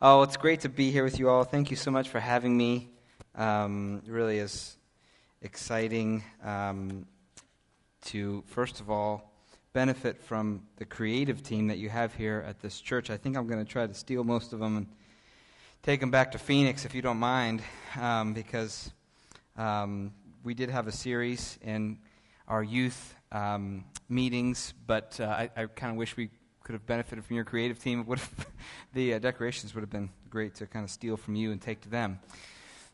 Oh, 0.00 0.22
it's 0.22 0.36
great 0.36 0.60
to 0.60 0.68
be 0.68 0.92
here 0.92 1.02
with 1.02 1.18
you 1.18 1.28
all. 1.28 1.42
Thank 1.42 1.72
you 1.72 1.76
so 1.76 1.90
much 1.90 2.08
for 2.08 2.20
having 2.20 2.56
me. 2.56 2.88
Um, 3.34 4.00
it 4.06 4.12
really 4.12 4.38
is 4.38 4.76
exciting 5.42 6.22
um, 6.44 7.04
to, 8.04 8.44
first 8.46 8.78
of 8.78 8.90
all, 8.90 9.32
benefit 9.72 10.22
from 10.22 10.62
the 10.76 10.84
creative 10.84 11.42
team 11.42 11.66
that 11.66 11.78
you 11.78 11.88
have 11.88 12.14
here 12.14 12.44
at 12.46 12.60
this 12.60 12.80
church. 12.80 13.10
I 13.10 13.16
think 13.16 13.36
I'm 13.36 13.48
going 13.48 13.58
to 13.58 13.68
try 13.68 13.88
to 13.88 13.92
steal 13.92 14.22
most 14.22 14.52
of 14.52 14.60
them 14.60 14.76
and 14.76 14.86
take 15.82 15.98
them 15.98 16.12
back 16.12 16.30
to 16.30 16.38
Phoenix, 16.38 16.84
if 16.84 16.94
you 16.94 17.02
don't 17.02 17.18
mind, 17.18 17.60
um, 18.00 18.34
because 18.34 18.92
um, 19.56 20.12
we 20.44 20.54
did 20.54 20.70
have 20.70 20.86
a 20.86 20.92
series 20.92 21.58
in 21.60 21.98
our 22.46 22.62
youth 22.62 23.16
um, 23.32 23.84
meetings, 24.08 24.74
but 24.86 25.18
uh, 25.18 25.24
I, 25.24 25.50
I 25.56 25.66
kind 25.66 25.90
of 25.90 25.96
wish 25.96 26.16
we 26.16 26.30
could 26.68 26.74
have 26.74 26.86
benefited 26.86 27.24
from 27.24 27.34
your 27.34 27.46
creative 27.46 27.78
team. 27.78 28.06
The 28.92 29.14
uh, 29.14 29.18
decorations 29.20 29.74
would 29.74 29.80
have 29.80 29.88
been 29.88 30.10
great 30.28 30.56
to 30.56 30.66
kind 30.66 30.84
of 30.84 30.90
steal 30.90 31.16
from 31.16 31.34
you 31.34 31.50
and 31.50 31.62
take 31.62 31.80
to 31.82 31.88
them. 31.88 32.20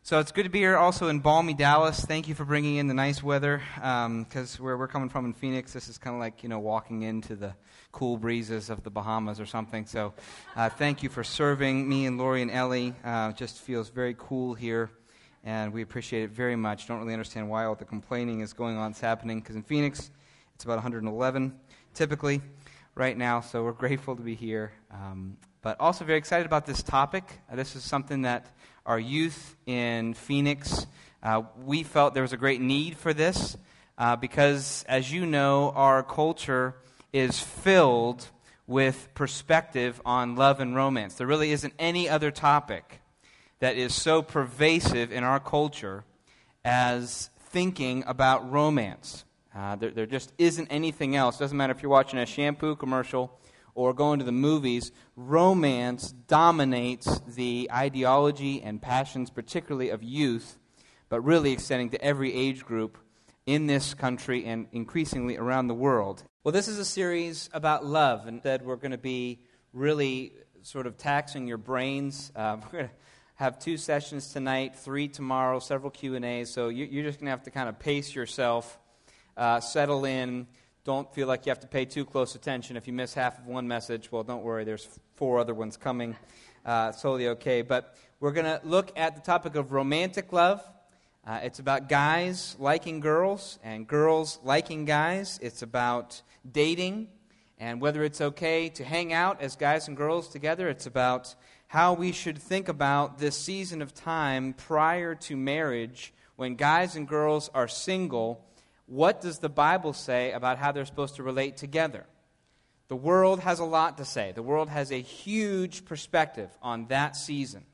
So 0.01 0.19
it's 0.19 0.31
good 0.31 0.43
to 0.43 0.49
be 0.49 0.59
here 0.59 0.77
also 0.77 1.09
in 1.09 1.19
balmy 1.19 1.53
Dallas. 1.53 1.99
Thank 1.99 2.29
you 2.29 2.35
for 2.35 2.45
bringing 2.45 2.77
in 2.77 2.87
the 2.87 2.93
nice 2.93 3.21
weather 3.21 3.61
because 3.75 4.59
um, 4.59 4.63
where 4.63 4.77
we're 4.77 4.87
coming 4.87 5.09
from 5.09 5.25
in 5.25 5.33
Phoenix, 5.33 5.73
this 5.73 5.89
is 5.89 5.97
kind 5.97 6.15
of 6.15 6.21
like, 6.21 6.41
you 6.41 6.47
know, 6.47 6.59
walking 6.59 7.01
into 7.01 7.35
the 7.35 7.53
cool 7.91 8.15
breezes 8.15 8.69
of 8.69 8.81
the 8.83 8.89
Bahamas 8.89 9.41
or 9.41 9.45
something. 9.45 9.85
So 9.85 10.13
uh, 10.55 10.69
thank 10.69 11.03
you 11.03 11.09
for 11.09 11.25
serving 11.25 11.89
me 11.89 12.05
and 12.05 12.17
Lori 12.17 12.41
and 12.41 12.51
Ellie. 12.51 12.93
Uh, 13.03 13.33
just 13.33 13.59
feels 13.59 13.89
very 13.89 14.15
cool 14.17 14.53
here 14.53 14.89
and 15.43 15.73
we 15.73 15.81
appreciate 15.81 16.23
it 16.23 16.29
very 16.29 16.55
much. 16.55 16.87
Don't 16.87 16.99
really 16.99 17.13
understand 17.13 17.49
why 17.49 17.65
all 17.65 17.75
the 17.75 17.83
complaining 17.83 18.39
is 18.39 18.53
going 18.53 18.77
on, 18.77 18.91
it's 18.91 19.01
happening 19.01 19.41
because 19.41 19.57
in 19.57 19.63
Phoenix, 19.63 20.11
it's 20.53 20.63
about 20.63 20.75
111 20.75 21.59
typically 21.93 22.41
right 22.95 23.17
now, 23.17 23.41
so 23.41 23.63
we're 23.63 23.71
grateful 23.85 24.15
to 24.15 24.21
be 24.21 24.35
here. 24.35 24.71
Um, 24.91 25.37
but 25.61 25.79
also 25.79 26.05
very 26.05 26.17
excited 26.17 26.45
about 26.45 26.65
this 26.65 26.81
topic. 26.81 27.23
Uh, 27.51 27.55
this 27.55 27.75
is 27.75 27.83
something 27.83 28.21
that 28.21 28.47
our 28.85 28.99
youth 28.99 29.55
in 29.65 30.13
Phoenix, 30.13 30.87
uh, 31.21 31.41
we 31.63 31.83
felt 31.83 32.13
there 32.13 32.23
was 32.23 32.33
a 32.33 32.37
great 32.37 32.61
need 32.61 32.97
for 32.97 33.13
this 33.13 33.57
uh, 33.97 34.15
because, 34.15 34.85
as 34.87 35.11
you 35.11 35.25
know, 35.25 35.71
our 35.75 36.03
culture 36.03 36.75
is 37.11 37.39
filled 37.39 38.27
with 38.67 39.09
perspective 39.13 40.01
on 40.05 40.35
love 40.35 40.59
and 40.59 40.75
romance. 40.75 41.15
There 41.15 41.27
really 41.27 41.51
isn't 41.51 41.73
any 41.77 42.07
other 42.07 42.31
topic 42.31 43.01
that 43.59 43.75
is 43.75 43.93
so 43.93 44.21
pervasive 44.21 45.11
in 45.11 45.23
our 45.23 45.39
culture 45.39 46.03
as 46.63 47.29
thinking 47.49 48.03
about 48.07 48.51
romance. 48.51 49.23
Uh, 49.55 49.75
there, 49.77 49.91
there 49.91 50.05
just 50.05 50.33
isn't 50.37 50.67
anything 50.67 51.15
else. 51.15 51.37
Doesn't 51.37 51.57
matter 51.57 51.71
if 51.71 51.81
you're 51.81 51.91
watching 51.91 52.19
a 52.19 52.25
shampoo 52.25 52.75
commercial 52.75 53.39
or 53.73 53.93
going 53.93 54.19
to 54.19 54.25
the 54.25 54.31
movies, 54.31 54.91
romance 55.15 56.11
dominates 56.27 57.19
the 57.27 57.69
ideology 57.73 58.61
and 58.61 58.81
passions, 58.81 59.29
particularly 59.29 59.89
of 59.89 60.01
youth, 60.01 60.57
but 61.09 61.21
really 61.21 61.51
extending 61.51 61.89
to 61.89 62.01
every 62.01 62.33
age 62.33 62.65
group 62.65 62.97
in 63.45 63.67
this 63.67 63.93
country 63.93 64.45
and 64.45 64.67
increasingly 64.71 65.37
around 65.37 65.67
the 65.67 65.73
world. 65.73 66.23
Well, 66.43 66.51
this 66.51 66.67
is 66.67 66.79
a 66.79 66.85
series 66.85 67.49
about 67.53 67.85
love, 67.85 68.27
and 68.27 68.41
we're 68.63 68.75
going 68.75 68.91
to 68.91 68.97
be 68.97 69.39
really 69.73 70.33
sort 70.61 70.87
of 70.87 70.97
taxing 70.97 71.47
your 71.47 71.57
brains. 71.57 72.31
Uh, 72.35 72.57
we're 72.63 72.71
going 72.71 72.85
to 72.85 72.95
have 73.35 73.59
two 73.59 73.77
sessions 73.77 74.31
tonight, 74.31 74.75
three 74.75 75.07
tomorrow, 75.07 75.59
several 75.59 75.91
Q 75.91 76.15
and 76.15 76.25
A's. 76.25 76.49
So 76.49 76.69
you, 76.69 77.01
are 77.01 77.03
just 77.03 77.19
going 77.19 77.27
to 77.27 77.31
have 77.31 77.43
to 77.43 77.51
kind 77.51 77.67
of 77.67 77.77
pace 77.77 78.15
yourself 78.15 78.79
uh, 79.37 79.59
settle 79.59 80.05
in. 80.05 80.47
Don't 80.83 81.11
feel 81.13 81.27
like 81.27 81.45
you 81.45 81.49
have 81.49 81.59
to 81.61 81.67
pay 81.67 81.85
too 81.85 82.05
close 82.05 82.35
attention. 82.35 82.77
If 82.77 82.87
you 82.87 82.93
miss 82.93 83.13
half 83.13 83.39
of 83.39 83.47
one 83.47 83.67
message, 83.67 84.11
well, 84.11 84.23
don't 84.23 84.43
worry, 84.43 84.63
there's 84.63 84.87
four 85.15 85.39
other 85.39 85.53
ones 85.53 85.77
coming. 85.77 86.15
Uh, 86.65 86.91
totally 86.91 87.27
okay. 87.29 87.61
But 87.61 87.95
we're 88.19 88.31
going 88.31 88.45
to 88.45 88.61
look 88.63 88.91
at 88.95 89.15
the 89.15 89.21
topic 89.21 89.55
of 89.55 89.71
romantic 89.71 90.31
love. 90.31 90.63
Uh, 91.25 91.39
it's 91.43 91.59
about 91.59 91.89
guys 91.89 92.55
liking 92.59 92.99
girls 92.99 93.57
and 93.63 93.87
girls 93.87 94.39
liking 94.43 94.85
guys. 94.85 95.39
It's 95.41 95.63
about 95.63 96.21
dating 96.51 97.07
and 97.57 97.81
whether 97.81 98.03
it's 98.03 98.21
okay 98.21 98.69
to 98.69 98.83
hang 98.83 99.11
out 99.11 99.41
as 99.41 99.55
guys 99.55 99.87
and 99.87 99.97
girls 99.97 100.27
together. 100.27 100.69
It's 100.69 100.85
about 100.85 101.33
how 101.67 101.93
we 101.93 102.11
should 102.11 102.37
think 102.37 102.67
about 102.67 103.17
this 103.17 103.35
season 103.35 103.81
of 103.81 103.93
time 103.93 104.53
prior 104.53 105.15
to 105.15 105.35
marriage 105.35 106.13
when 106.35 106.55
guys 106.55 106.95
and 106.95 107.07
girls 107.07 107.49
are 107.53 107.67
single 107.67 108.44
what 108.87 109.21
does 109.21 109.39
the 109.39 109.49
Bible 109.49 109.93
say 109.93 110.31
about 110.31 110.57
how 110.57 110.71
they're 110.71 110.85
supposed 110.85 111.15
to 111.15 111.23
relate 111.23 111.57
together? 111.57 112.05
The 112.87 112.95
world 112.95 113.39
has 113.39 113.59
a 113.59 113.65
lot 113.65 113.97
to 113.97 114.05
say. 114.05 114.31
The 114.31 114.43
world 114.43 114.69
has 114.69 114.91
a 114.91 115.01
huge 115.01 115.85
perspective 115.85 116.49
on 116.61 116.87
that 116.87 117.15
season. 117.15 117.65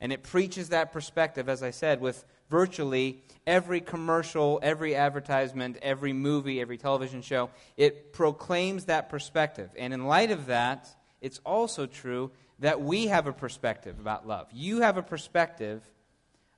And 0.00 0.12
it 0.12 0.22
preaches 0.22 0.68
that 0.68 0.92
perspective, 0.92 1.48
as 1.48 1.62
I 1.62 1.70
said, 1.70 2.00
with 2.00 2.24
virtually 2.50 3.22
every 3.46 3.80
commercial, 3.80 4.60
every 4.62 4.94
advertisement, 4.94 5.78
every 5.82 6.12
movie, 6.12 6.60
every 6.60 6.78
television 6.78 7.22
show. 7.22 7.50
It 7.76 8.12
proclaims 8.12 8.84
that 8.84 9.08
perspective. 9.08 9.70
And 9.76 9.92
in 9.92 10.06
light 10.06 10.30
of 10.30 10.46
that, 10.46 10.88
it's 11.20 11.40
also 11.44 11.86
true 11.86 12.30
that 12.60 12.80
we 12.80 13.08
have 13.08 13.26
a 13.26 13.32
perspective 13.32 13.98
about 13.98 14.26
love. 14.26 14.48
You 14.52 14.82
have 14.82 14.96
a 14.96 15.02
perspective 15.02 15.82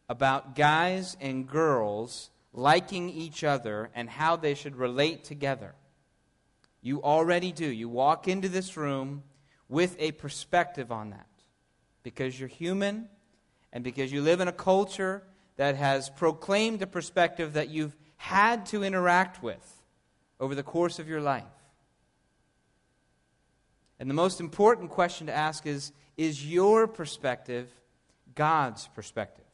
about 0.08 0.54
guys 0.54 1.16
and 1.20 1.48
girls 1.48 2.30
liking 2.52 3.10
each 3.10 3.44
other 3.44 3.90
and 3.94 4.08
how 4.08 4.36
they 4.36 4.54
should 4.54 4.76
relate 4.76 5.24
together. 5.24 5.74
You 6.80 7.02
already 7.02 7.52
do. 7.52 7.66
You 7.66 7.88
walk 7.88 8.28
into 8.28 8.48
this 8.48 8.76
room 8.76 9.22
with 9.68 9.96
a 9.98 10.12
perspective 10.12 10.92
on 10.92 11.10
that 11.10 11.26
because 12.02 12.38
you're 12.38 12.48
human 12.48 13.08
and 13.72 13.82
because 13.82 14.12
you 14.12 14.22
live 14.22 14.40
in 14.40 14.48
a 14.48 14.52
culture 14.52 15.22
that 15.56 15.76
has 15.76 16.08
proclaimed 16.10 16.82
a 16.82 16.86
perspective 16.86 17.54
that 17.54 17.68
you've 17.68 17.96
had 18.16 18.66
to 18.66 18.84
interact 18.84 19.42
with 19.42 19.82
over 20.38 20.54
the 20.54 20.62
course 20.62 20.98
of 20.98 21.08
your 21.08 21.20
life. 21.20 21.44
And 23.98 24.10
the 24.10 24.14
most 24.14 24.40
important 24.40 24.90
question 24.90 25.26
to 25.26 25.34
ask 25.34 25.66
is 25.66 25.92
Is 26.16 26.46
your 26.46 26.86
perspective 26.86 27.68
God's 28.34 28.86
perspective? 28.88 29.45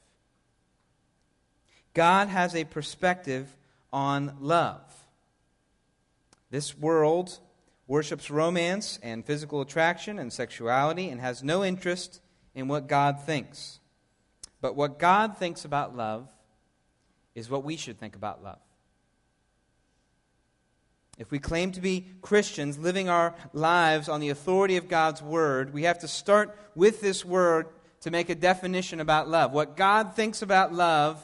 God 1.94 2.28
has 2.28 2.54
a 2.54 2.64
perspective 2.64 3.56
on 3.92 4.36
love. 4.40 4.80
This 6.50 6.76
world 6.76 7.38
worships 7.86 8.30
romance 8.30 8.98
and 9.02 9.24
physical 9.24 9.60
attraction 9.60 10.18
and 10.18 10.32
sexuality 10.32 11.08
and 11.08 11.20
has 11.20 11.42
no 11.42 11.64
interest 11.64 12.20
in 12.54 12.68
what 12.68 12.86
God 12.86 13.20
thinks. 13.20 13.80
But 14.60 14.76
what 14.76 14.98
God 14.98 15.36
thinks 15.36 15.64
about 15.64 15.96
love 15.96 16.28
is 17.34 17.50
what 17.50 17.64
we 17.64 17.76
should 17.76 17.98
think 17.98 18.14
about 18.14 18.42
love. 18.42 18.58
If 21.18 21.30
we 21.30 21.38
claim 21.38 21.72
to 21.72 21.80
be 21.80 22.06
Christians 22.22 22.78
living 22.78 23.08
our 23.08 23.34
lives 23.52 24.08
on 24.08 24.20
the 24.20 24.30
authority 24.30 24.76
of 24.76 24.88
God's 24.88 25.22
Word, 25.22 25.72
we 25.72 25.82
have 25.82 25.98
to 26.00 26.08
start 26.08 26.56
with 26.74 27.00
this 27.00 27.24
Word 27.24 27.66
to 28.00 28.10
make 28.10 28.30
a 28.30 28.34
definition 28.34 29.00
about 29.00 29.28
love. 29.28 29.52
What 29.52 29.76
God 29.76 30.16
thinks 30.16 30.42
about 30.42 30.72
love 30.72 31.22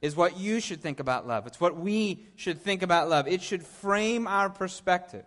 is 0.00 0.14
what 0.14 0.38
you 0.38 0.60
should 0.60 0.80
think 0.80 1.00
about 1.00 1.26
love. 1.26 1.46
It's 1.46 1.60
what 1.60 1.76
we 1.76 2.26
should 2.36 2.62
think 2.62 2.82
about 2.82 3.08
love. 3.08 3.26
It 3.26 3.42
should 3.42 3.64
frame 3.64 4.26
our 4.26 4.48
perspective. 4.48 5.24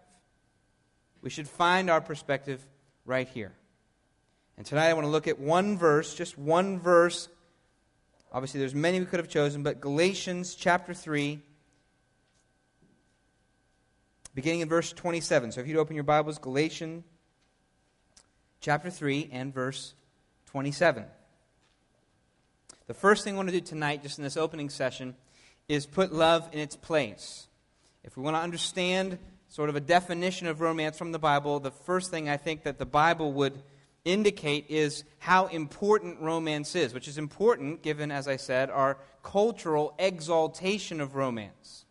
We 1.21 1.29
should 1.29 1.47
find 1.47 1.89
our 1.89 2.01
perspective 2.01 2.65
right 3.05 3.27
here. 3.27 3.51
And 4.57 4.65
tonight 4.65 4.89
I 4.89 4.93
want 4.93 5.05
to 5.05 5.11
look 5.11 5.27
at 5.27 5.39
one 5.39 5.77
verse, 5.77 6.13
just 6.13 6.37
one 6.37 6.79
verse. 6.79 7.27
Obviously, 8.31 8.59
there's 8.59 8.75
many 8.75 8.99
we 8.99 9.05
could 9.05 9.19
have 9.19 9.29
chosen, 9.29 9.61
but 9.61 9.81
Galatians 9.81 10.55
chapter 10.55 10.93
3, 10.93 11.39
beginning 14.33 14.61
in 14.61 14.69
verse 14.69 14.93
27. 14.93 15.51
So 15.51 15.61
if 15.61 15.67
you'd 15.67 15.77
open 15.77 15.95
your 15.95 16.03
Bibles, 16.05 16.37
Galatians 16.37 17.03
chapter 18.61 18.89
3 18.89 19.29
and 19.33 19.53
verse 19.53 19.95
27. 20.45 21.05
The 22.87 22.93
first 22.93 23.23
thing 23.23 23.35
I 23.35 23.37
want 23.37 23.49
to 23.49 23.53
do 23.53 23.61
tonight, 23.61 24.03
just 24.03 24.17
in 24.17 24.23
this 24.23 24.37
opening 24.37 24.69
session, 24.69 25.15
is 25.67 25.85
put 25.85 26.11
love 26.11 26.49
in 26.51 26.59
its 26.59 26.75
place. 26.75 27.47
If 28.03 28.17
we 28.17 28.23
want 28.23 28.35
to 28.35 28.41
understand 28.41 29.17
sort 29.49 29.69
of 29.69 29.75
a 29.75 29.81
definition 29.81 30.47
of 30.47 30.61
romance 30.61 30.97
from 30.97 31.11
the 31.11 31.19
Bible, 31.19 31.59
the 31.59 31.71
first 31.71 32.09
thing 32.09 32.27
I 32.27 32.37
think 32.37 32.63
that 32.63 32.79
the 32.79 32.85
Bible 32.85 33.33
would 33.33 33.61
indicate 34.03 34.65
is 34.69 35.03
how 35.19 35.47
important 35.47 36.19
romance 36.19 36.75
is, 36.75 36.93
which 36.93 37.07
is 37.07 37.17
important 37.17 37.83
given, 37.83 38.11
as 38.11 38.27
I 38.27 38.37
said, 38.37 38.69
our 38.69 38.97
cultural 39.23 39.93
exaltation 39.99 40.99
of 40.99 41.15
romance. 41.15 41.85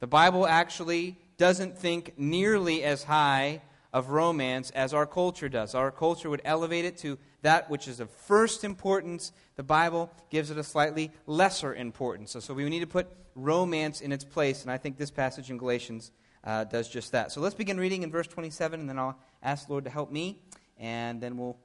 The 0.00 0.06
Bible 0.06 0.46
actually 0.46 1.18
doesn't 1.36 1.76
think 1.76 2.14
nearly 2.16 2.82
as 2.82 3.04
high 3.04 3.60
of 3.92 4.08
romance 4.08 4.70
as 4.70 4.94
our 4.94 5.06
culture 5.06 5.48
does. 5.48 5.74
Our 5.74 5.90
culture 5.90 6.30
would 6.30 6.42
elevate 6.44 6.84
it 6.84 6.96
to 6.98 7.18
that 7.44 7.68
which 7.68 7.88
is 7.88 8.00
of 8.00 8.10
first 8.10 8.64
importance, 8.64 9.30
the 9.56 9.62
Bible 9.62 10.10
gives 10.30 10.50
it 10.50 10.56
a 10.56 10.64
slightly 10.64 11.12
lesser 11.26 11.74
importance. 11.74 12.32
So, 12.32 12.40
so 12.40 12.54
we 12.54 12.68
need 12.70 12.80
to 12.80 12.86
put 12.86 13.06
romance 13.34 14.00
in 14.00 14.12
its 14.12 14.24
place, 14.24 14.62
and 14.62 14.70
I 14.70 14.78
think 14.78 14.96
this 14.96 15.10
passage 15.10 15.50
in 15.50 15.58
Galatians 15.58 16.10
uh, 16.42 16.64
does 16.64 16.88
just 16.88 17.12
that. 17.12 17.32
So 17.32 17.40
let's 17.40 17.54
begin 17.54 17.78
reading 17.78 18.02
in 18.02 18.10
verse 18.10 18.26
27, 18.26 18.80
and 18.80 18.88
then 18.88 18.98
I'll 18.98 19.18
ask 19.42 19.66
the 19.66 19.72
Lord 19.72 19.84
to 19.84 19.90
help 19.90 20.10
me, 20.10 20.38
and 20.78 21.20
then 21.20 21.36
we'll 21.36 21.58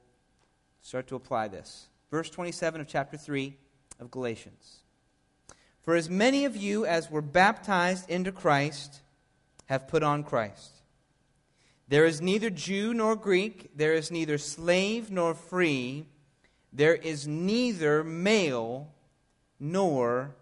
start 0.82 1.06
to 1.08 1.16
apply 1.16 1.48
this. 1.48 1.88
Verse 2.10 2.28
27 2.28 2.82
of 2.82 2.86
chapter 2.86 3.16
3 3.16 3.56
of 4.00 4.10
Galatians. 4.10 4.80
For 5.80 5.96
as 5.96 6.10
many 6.10 6.44
of 6.44 6.56
you 6.56 6.84
as 6.84 7.10
were 7.10 7.22
baptized 7.22 8.08
into 8.10 8.32
Christ 8.32 9.00
have 9.66 9.88
put 9.88 10.02
on 10.02 10.24
Christ. 10.24 10.79
There 11.90 12.04
is 12.04 12.20
neither 12.22 12.50
Jew 12.50 12.94
nor 12.94 13.16
Greek, 13.16 13.72
there 13.74 13.94
is 13.94 14.12
neither 14.12 14.38
slave 14.38 15.10
nor 15.10 15.34
free, 15.34 16.06
there 16.72 16.94
is 16.94 17.26
neither 17.26 18.04
male 18.04 18.94
nor 19.58 20.36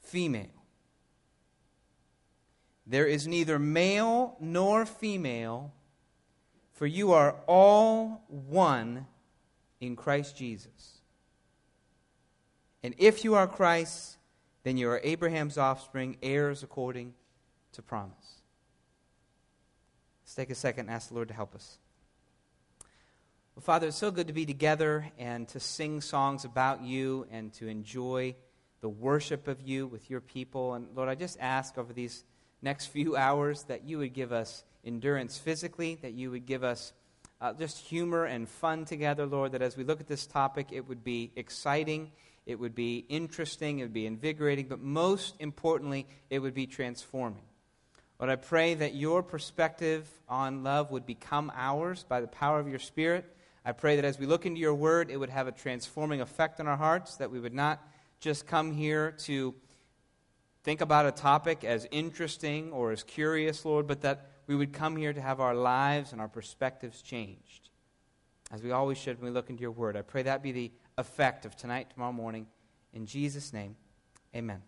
female. 0.00 0.64
There 2.84 3.06
is 3.06 3.28
neither 3.28 3.60
male 3.60 4.34
nor 4.40 4.84
female, 4.84 5.72
for 6.72 6.86
you 6.86 7.12
are 7.12 7.36
all 7.46 8.24
one 8.26 9.06
in 9.80 9.94
Christ 9.94 10.36
Jesus. 10.36 10.98
And 12.82 12.96
if 12.98 13.22
you 13.22 13.36
are 13.36 13.46
Christ, 13.46 14.18
then 14.64 14.76
you 14.76 14.88
are 14.90 15.00
Abraham's 15.04 15.58
offspring, 15.58 16.16
heirs 16.24 16.64
according 16.64 17.14
to 17.74 17.82
promise. 17.82 18.37
Let's 20.28 20.34
take 20.34 20.50
a 20.50 20.54
second 20.54 20.88
and 20.88 20.90
ask 20.94 21.08
the 21.08 21.14
Lord 21.14 21.28
to 21.28 21.34
help 21.34 21.54
us. 21.54 21.78
Well, 23.56 23.62
Father, 23.62 23.86
it's 23.86 23.96
so 23.96 24.10
good 24.10 24.26
to 24.26 24.34
be 24.34 24.44
together 24.44 25.10
and 25.18 25.48
to 25.48 25.58
sing 25.58 26.02
songs 26.02 26.44
about 26.44 26.82
you 26.82 27.26
and 27.30 27.50
to 27.54 27.66
enjoy 27.66 28.36
the 28.82 28.90
worship 28.90 29.48
of 29.48 29.62
you 29.62 29.86
with 29.86 30.10
your 30.10 30.20
people. 30.20 30.74
And 30.74 30.88
Lord, 30.94 31.08
I 31.08 31.14
just 31.14 31.38
ask 31.40 31.78
over 31.78 31.94
these 31.94 32.24
next 32.60 32.88
few 32.88 33.16
hours 33.16 33.62
that 33.68 33.84
you 33.84 33.96
would 33.96 34.12
give 34.12 34.30
us 34.30 34.64
endurance 34.84 35.38
physically, 35.38 35.94
that 36.02 36.12
you 36.12 36.30
would 36.30 36.44
give 36.44 36.62
us 36.62 36.92
uh, 37.40 37.54
just 37.54 37.78
humor 37.78 38.26
and 38.26 38.46
fun 38.46 38.84
together, 38.84 39.24
Lord, 39.24 39.52
that 39.52 39.62
as 39.62 39.78
we 39.78 39.84
look 39.84 39.98
at 39.98 40.08
this 40.08 40.26
topic, 40.26 40.72
it 40.72 40.86
would 40.86 41.02
be 41.02 41.32
exciting, 41.36 42.12
it 42.44 42.56
would 42.56 42.74
be 42.74 43.06
interesting, 43.08 43.78
it 43.78 43.84
would 43.84 43.94
be 43.94 44.04
invigorating, 44.04 44.66
but 44.68 44.80
most 44.80 45.36
importantly, 45.38 46.06
it 46.28 46.40
would 46.40 46.54
be 46.54 46.66
transforming. 46.66 47.47
Lord, 48.18 48.30
I 48.30 48.36
pray 48.36 48.74
that 48.74 48.94
your 48.94 49.22
perspective 49.22 50.08
on 50.28 50.64
love 50.64 50.90
would 50.90 51.06
become 51.06 51.52
ours 51.54 52.04
by 52.08 52.20
the 52.20 52.26
power 52.26 52.58
of 52.58 52.68
your 52.68 52.80
Spirit. 52.80 53.24
I 53.64 53.70
pray 53.70 53.96
that 53.96 54.04
as 54.04 54.18
we 54.18 54.26
look 54.26 54.44
into 54.44 54.58
your 54.58 54.74
word, 54.74 55.10
it 55.10 55.16
would 55.16 55.30
have 55.30 55.46
a 55.46 55.52
transforming 55.52 56.20
effect 56.20 56.58
on 56.58 56.66
our 56.66 56.76
hearts, 56.76 57.16
that 57.16 57.30
we 57.30 57.38
would 57.38 57.54
not 57.54 57.80
just 58.18 58.46
come 58.46 58.72
here 58.72 59.12
to 59.12 59.54
think 60.64 60.80
about 60.80 61.06
a 61.06 61.12
topic 61.12 61.62
as 61.62 61.86
interesting 61.92 62.72
or 62.72 62.90
as 62.90 63.04
curious, 63.04 63.64
Lord, 63.64 63.86
but 63.86 64.00
that 64.00 64.30
we 64.48 64.56
would 64.56 64.72
come 64.72 64.96
here 64.96 65.12
to 65.12 65.20
have 65.20 65.38
our 65.38 65.54
lives 65.54 66.10
and 66.10 66.20
our 66.20 66.28
perspectives 66.28 67.02
changed, 67.02 67.70
as 68.50 68.62
we 68.62 68.72
always 68.72 68.98
should 68.98 69.20
when 69.20 69.30
we 69.30 69.34
look 69.34 69.48
into 69.48 69.62
your 69.62 69.70
word. 69.70 69.96
I 69.96 70.02
pray 70.02 70.22
that 70.24 70.42
be 70.42 70.50
the 70.50 70.72
effect 70.96 71.46
of 71.46 71.54
tonight, 71.54 71.90
tomorrow 71.90 72.12
morning. 72.12 72.48
In 72.92 73.06
Jesus' 73.06 73.52
name, 73.52 73.76
amen. 74.34 74.60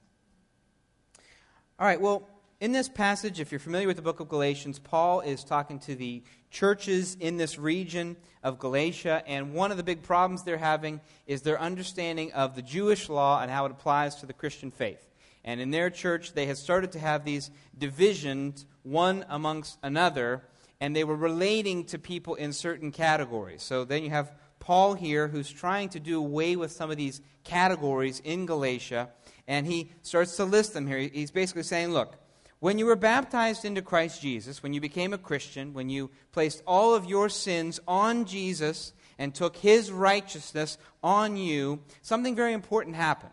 All 1.80 1.86
right, 1.86 2.00
well, 2.00 2.28
in 2.60 2.72
this 2.72 2.90
passage, 2.90 3.40
if 3.40 3.50
you're 3.50 3.58
familiar 3.58 3.86
with 3.86 3.96
the 3.96 4.02
book 4.02 4.20
of 4.20 4.28
Galatians, 4.28 4.78
Paul 4.78 5.20
is 5.20 5.42
talking 5.44 5.78
to 5.80 5.94
the 5.94 6.22
churches 6.50 7.16
in 7.18 7.38
this 7.38 7.58
region 7.58 8.16
of 8.42 8.58
Galatia, 8.58 9.22
and 9.26 9.54
one 9.54 9.70
of 9.70 9.78
the 9.78 9.82
big 9.82 10.02
problems 10.02 10.42
they're 10.42 10.58
having 10.58 11.00
is 11.26 11.40
their 11.40 11.58
understanding 11.58 12.32
of 12.32 12.54
the 12.54 12.62
Jewish 12.62 13.08
law 13.08 13.40
and 13.40 13.50
how 13.50 13.64
it 13.64 13.72
applies 13.72 14.16
to 14.16 14.26
the 14.26 14.34
Christian 14.34 14.70
faith. 14.70 15.08
And 15.42 15.58
in 15.58 15.70
their 15.70 15.88
church, 15.88 16.34
they 16.34 16.44
had 16.44 16.58
started 16.58 16.92
to 16.92 16.98
have 16.98 17.24
these 17.24 17.50
divisions, 17.78 18.66
one 18.82 19.24
amongst 19.30 19.78
another, 19.82 20.42
and 20.80 20.94
they 20.94 21.04
were 21.04 21.16
relating 21.16 21.84
to 21.86 21.98
people 21.98 22.34
in 22.34 22.52
certain 22.52 22.92
categories. 22.92 23.62
So 23.62 23.84
then 23.86 24.04
you 24.04 24.10
have 24.10 24.32
Paul 24.58 24.92
here 24.92 25.28
who's 25.28 25.50
trying 25.50 25.88
to 25.90 26.00
do 26.00 26.18
away 26.18 26.56
with 26.56 26.72
some 26.72 26.90
of 26.90 26.98
these 26.98 27.22
categories 27.42 28.20
in 28.22 28.44
Galatia, 28.44 29.08
and 29.48 29.66
he 29.66 29.92
starts 30.02 30.36
to 30.36 30.44
list 30.44 30.74
them 30.74 30.86
here. 30.86 30.98
He's 30.98 31.30
basically 31.30 31.62
saying, 31.62 31.88
look, 31.88 32.16
when 32.60 32.78
you 32.78 32.86
were 32.86 32.96
baptized 32.96 33.64
into 33.64 33.82
Christ 33.82 34.20
Jesus, 34.20 34.62
when 34.62 34.72
you 34.72 34.80
became 34.80 35.12
a 35.12 35.18
Christian, 35.18 35.72
when 35.72 35.88
you 35.88 36.10
placed 36.32 36.62
all 36.66 36.94
of 36.94 37.06
your 37.06 37.28
sins 37.28 37.80
on 37.88 38.26
Jesus 38.26 38.92
and 39.18 39.34
took 39.34 39.56
his 39.56 39.90
righteousness 39.90 40.78
on 41.02 41.36
you, 41.36 41.80
something 42.02 42.36
very 42.36 42.52
important 42.52 42.96
happened. 42.96 43.32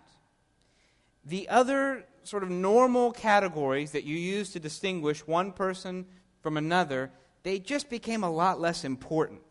The 1.25 1.49
other 1.49 2.05
sort 2.23 2.43
of 2.43 2.49
normal 2.49 3.11
categories 3.11 3.91
that 3.91 4.05
you 4.05 4.15
use 4.15 4.51
to 4.51 4.59
distinguish 4.59 5.27
one 5.27 5.51
person 5.51 6.05
from 6.41 6.55
another, 6.55 7.11
they 7.43 7.59
just 7.59 7.89
became 7.89 8.23
a 8.23 8.31
lot 8.31 8.61
less 8.61 8.85
important. 8.85 9.41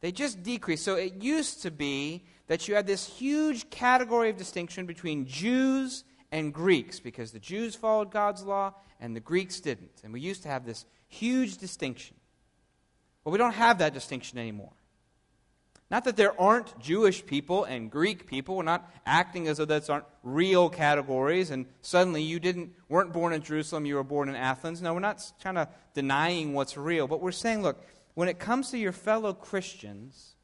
They 0.00 0.12
just 0.12 0.42
decreased. 0.42 0.84
So 0.84 0.96
it 0.96 1.22
used 1.22 1.62
to 1.62 1.70
be 1.70 2.24
that 2.46 2.68
you 2.68 2.74
had 2.74 2.86
this 2.86 3.06
huge 3.06 3.68
category 3.70 4.30
of 4.30 4.36
distinction 4.36 4.86
between 4.86 5.26
Jews 5.26 6.04
and 6.34 6.52
Greeks 6.52 6.98
because 6.98 7.30
the 7.30 7.38
Jews 7.38 7.76
followed 7.76 8.10
God's 8.10 8.42
law 8.42 8.74
and 9.00 9.14
the 9.14 9.20
Greeks 9.20 9.60
didn't. 9.60 10.02
And 10.02 10.12
we 10.12 10.20
used 10.20 10.42
to 10.42 10.48
have 10.48 10.66
this 10.66 10.84
huge 11.06 11.58
distinction. 11.58 12.16
Well, 13.22 13.30
we 13.30 13.38
don't 13.38 13.54
have 13.54 13.78
that 13.78 13.94
distinction 13.94 14.36
anymore. 14.38 14.72
Not 15.92 16.02
that 16.04 16.16
there 16.16 16.38
aren't 16.40 16.76
Jewish 16.80 17.24
people 17.24 17.62
and 17.62 17.88
Greek 17.88 18.26
people. 18.26 18.56
We're 18.56 18.64
not 18.64 18.92
acting 19.06 19.46
as 19.46 19.58
though 19.58 19.64
those 19.64 19.88
aren't 19.88 20.06
real 20.24 20.68
categories 20.68 21.52
and 21.52 21.66
suddenly 21.82 22.22
you 22.22 22.40
didn't 22.40 22.72
weren't 22.88 23.12
born 23.12 23.32
in 23.32 23.40
Jerusalem, 23.40 23.86
you 23.86 23.94
were 23.94 24.02
born 24.02 24.28
in 24.28 24.34
Athens. 24.34 24.82
No, 24.82 24.92
we're 24.92 25.00
not 25.00 25.22
kind 25.40 25.56
of 25.56 25.68
denying 25.94 26.52
what's 26.52 26.76
real, 26.76 27.06
but 27.06 27.20
we're 27.20 27.30
saying, 27.30 27.62
look, 27.62 27.80
when 28.14 28.28
it 28.28 28.40
comes 28.40 28.70
to 28.70 28.78
your 28.78 28.90
fellow 28.90 29.34
Christians, 29.34 30.34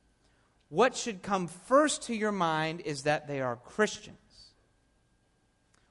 what 0.68 0.94
should 0.94 1.20
come 1.20 1.48
first 1.48 2.02
to 2.02 2.14
your 2.14 2.30
mind 2.30 2.80
is 2.82 3.02
that 3.02 3.26
they 3.26 3.40
are 3.40 3.56
Christians. 3.56 4.19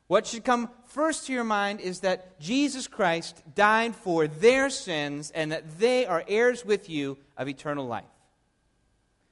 What 0.09 0.25
should 0.25 0.44
come 0.44 0.71
first 0.85 1.27
to 1.27 1.33
your 1.33 1.44
mind 1.44 1.81
is 1.81 2.00
that 2.00 2.39
Jesus 2.39 2.88
Christ 2.88 3.44
died 3.53 3.95
for 3.95 4.25
their 4.25 4.71
sins 4.71 5.29
and 5.35 5.51
that 5.51 5.77
they 5.77 6.07
are 6.07 6.23
heirs 6.27 6.65
with 6.65 6.89
you 6.89 7.19
of 7.38 7.47
eternal 7.47 7.85
life. 7.85 8.09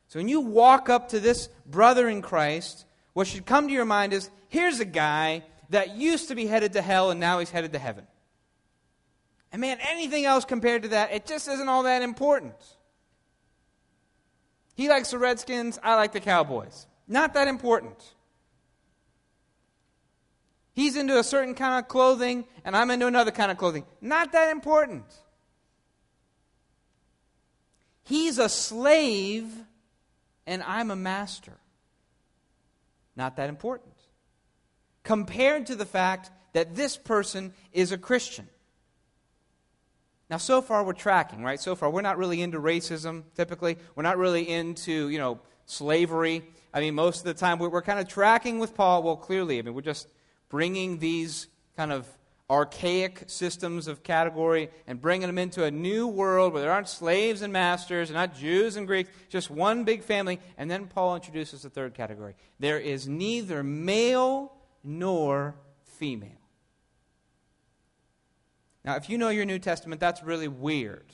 So 0.08 0.20
when 0.20 0.28
you 0.28 0.40
walk 0.40 0.88
up 0.88 1.10
to 1.10 1.20
this 1.20 1.50
brother 1.66 2.08
in 2.08 2.22
Christ, 2.22 2.86
what 3.14 3.26
should 3.26 3.48
come 3.48 3.68
to 3.68 3.74
your 3.74 3.86
mind 3.86 4.14
is 4.14 4.30
here's 4.50 4.80
a 4.80 4.86
guy 4.86 5.42
that 5.72 5.96
used 5.96 6.28
to 6.28 6.36
be 6.36 6.46
headed 6.46 6.74
to 6.74 6.84
hell 6.84 7.10
and 7.10 7.20
now 7.20 7.40
he's 7.40 7.50
headed 7.50 7.74
to 7.74 7.80
heaven. 7.80 8.06
And 9.52 9.60
man, 9.60 9.80
anything 9.82 10.26
else 10.26 10.46
compared 10.46 10.84
to 10.84 10.90
that, 10.90 11.12
it 11.12 11.26
just 11.26 11.48
isn't 11.48 11.68
all 11.68 11.84
that 11.84 12.04
important. 12.04 12.54
He 14.76 14.90
likes 14.90 15.10
the 15.10 15.18
Redskins, 15.18 15.80
I 15.82 15.96
like 15.96 16.14
the 16.14 16.20
Cowboys. 16.20 16.86
Not 17.08 17.34
that 17.34 17.48
important. 17.48 17.98
He's 20.78 20.96
into 20.96 21.18
a 21.18 21.24
certain 21.24 21.56
kind 21.56 21.84
of 21.84 21.88
clothing, 21.88 22.46
and 22.64 22.76
I'm 22.76 22.92
into 22.92 23.08
another 23.08 23.32
kind 23.32 23.50
of 23.50 23.58
clothing. 23.58 23.84
Not 24.00 24.34
that 24.34 24.52
important. 24.52 25.06
He's 28.04 28.38
a 28.38 28.48
slave, 28.48 29.52
and 30.46 30.62
I'm 30.62 30.92
a 30.92 30.96
master. 30.96 31.54
Not 33.16 33.38
that 33.38 33.50
important. 33.50 33.96
Compared 35.02 35.66
to 35.66 35.76
the 35.76 35.84
fact 35.84 36.30
that 36.54 36.76
this 36.76 36.96
person 36.96 37.54
is 37.74 37.92
a 37.92 37.98
Christian. 37.98 38.48
Now, 40.30 40.38
so 40.38 40.62
far 40.62 40.84
we're 40.84 40.94
tracking, 40.94 41.44
right? 41.44 41.60
So 41.60 41.74
far 41.74 41.90
we're 41.90 42.02
not 42.02 42.20
really 42.20 42.40
into 42.40 42.60
racism, 42.60 43.24
typically. 43.34 43.78
We're 43.96 44.04
not 44.04 44.20
really 44.20 44.48
into, 44.48 45.10
you 45.10 45.18
know, 45.18 45.40
slavery. 45.66 46.44
I 46.72 46.82
mean, 46.82 46.94
most 46.94 47.22
of 47.22 47.26
the 47.26 47.34
time 47.34 47.58
we're, 47.58 47.70
we're 47.70 47.82
kind 47.82 48.00
of 48.00 48.08
tracking 48.08 48.60
with 48.60 48.76
Paul. 48.76 49.02
Well, 49.02 49.18
clearly, 49.18 49.58
I 49.58 49.64
mean, 49.64 49.74
we're 49.74 49.82
just 49.82 50.08
bringing 50.50 51.00
these 51.00 51.48
kind 51.76 51.92
of 51.92 52.08
archaic 52.50 53.24
systems 53.28 53.88
of 53.88 54.04
category 54.04 54.70
and 54.88 55.02
bringing 55.02 55.28
them 55.28 55.38
into 55.38 55.66
a 55.66 55.72
new 55.72 56.08
world 56.08 56.54
where 56.54 56.62
there 56.62 56.72
aren't 56.72 56.88
slaves 56.88 57.42
and 57.42 57.52
masters 57.52 58.10
and 58.10 58.16
not 58.16 58.36
Jews 58.36 58.78
and 58.78 58.88
Greeks, 58.88 59.10
just 59.28 59.50
one 59.50 59.84
big 59.84 60.02
family. 60.02 60.40
And 60.58 60.72
then 60.72 60.88
Paul 60.88 61.16
introduces 61.16 61.64
the 61.64 61.70
third 61.70 61.94
category 61.94 62.36
there 62.60 62.80
is 62.80 63.08
neither 63.08 63.64
male 63.64 64.54
nor 64.84 65.56
female. 65.84 66.32
Now, 68.86 68.96
if 68.96 69.10
you 69.10 69.18
know 69.18 69.30
your 69.30 69.44
New 69.44 69.60
Testament, 69.60 70.00
that's 70.00 70.24
really 70.24 70.48
weird 70.48 71.12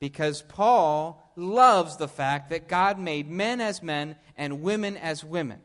because 0.00 0.42
Paul 0.42 1.32
loves 1.34 1.96
the 1.96 2.08
fact 2.08 2.50
that 2.50 2.68
God 2.68 2.98
made 2.98 3.30
men 3.30 3.62
as 3.62 3.82
men 3.82 4.16
and 4.36 4.60
women 4.60 4.98
as 4.98 5.24
women. 5.24 5.60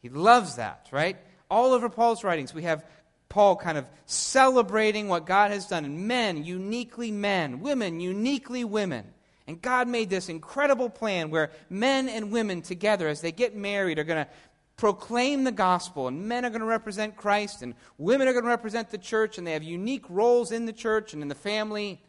He 0.00 0.08
loves 0.08 0.54
that, 0.54 0.88
right? 0.92 1.16
All 1.50 1.72
over 1.72 1.88
Paul's 1.88 2.24
writings, 2.24 2.54
we 2.54 2.62
have 2.62 2.84
Paul 3.28 3.56
kind 3.56 3.78
of 3.78 3.86
celebrating 4.06 5.08
what 5.08 5.26
God 5.26 5.50
has 5.50 5.66
done. 5.66 5.84
And 5.84 6.06
men, 6.06 6.44
uniquely 6.44 7.10
men, 7.10 7.60
women, 7.60 8.00
uniquely 8.00 8.64
women. 8.64 9.06
And 9.46 9.60
God 9.60 9.88
made 9.88 10.10
this 10.10 10.28
incredible 10.28 10.90
plan 10.90 11.30
where 11.30 11.50
men 11.68 12.08
and 12.08 12.30
women 12.30 12.62
together, 12.62 13.08
as 13.08 13.20
they 13.20 13.32
get 13.32 13.56
married, 13.56 13.98
are 13.98 14.04
going 14.04 14.24
to 14.24 14.30
proclaim 14.76 15.44
the 15.44 15.52
gospel. 15.52 16.08
And 16.08 16.28
men 16.28 16.44
are 16.44 16.50
going 16.50 16.60
to 16.60 16.66
represent 16.66 17.16
Christ, 17.16 17.62
and 17.62 17.74
women 17.98 18.28
are 18.28 18.32
going 18.32 18.44
to 18.44 18.50
represent 18.50 18.90
the 18.90 18.98
church, 18.98 19.38
and 19.38 19.46
they 19.46 19.52
have 19.52 19.62
unique 19.62 20.04
roles 20.08 20.52
in 20.52 20.66
the 20.66 20.72
church 20.72 21.12
and 21.12 21.22
in 21.22 21.28
the 21.28 21.34
family. 21.34 22.00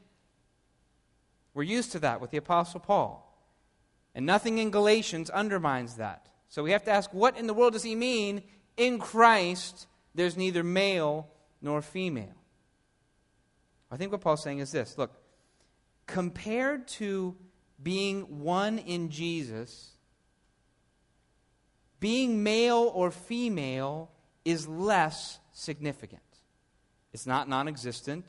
We're 1.53 1.63
used 1.63 1.91
to 1.93 2.00
that 2.00 2.21
with 2.21 2.31
the 2.31 2.38
Apostle 2.38 2.79
Paul. 2.79 3.27
And 4.15 4.25
nothing 4.25 4.57
in 4.57 4.71
Galatians 4.71 5.29
undermines 5.29 5.95
that. 5.95 6.27
So 6.50 6.63
we 6.63 6.71
have 6.71 6.83
to 6.86 6.91
ask 6.91 7.13
what 7.13 7.38
in 7.38 7.48
the 7.48 7.53
world 7.53 7.74
does 7.74 7.83
he 7.83 7.95
mean? 7.95 8.43
In 8.78 9.00
Christ, 9.00 9.88
there's 10.16 10.38
neither 10.38 10.63
male 10.63 11.28
nor 11.62 11.82
female. 11.82 12.36
I 13.92 13.98
think 13.98 14.12
what 14.12 14.22
Paul's 14.22 14.44
saying 14.44 14.60
is 14.60 14.72
this 14.72 14.98
look, 14.98 15.12
compared 16.08 16.88
to 16.88 17.36
being 17.82 18.40
one 18.40 18.80
in 18.80 19.10
Jesus, 19.10 19.92
being 22.00 22.44
male 22.44 22.92
or 22.94 23.12
female 23.12 24.12
is 24.46 24.68
less 24.68 25.40
significant. 25.51 26.22
It's 27.13 27.28
not 27.28 27.50
non 27.50 27.68
existent. 27.68 28.25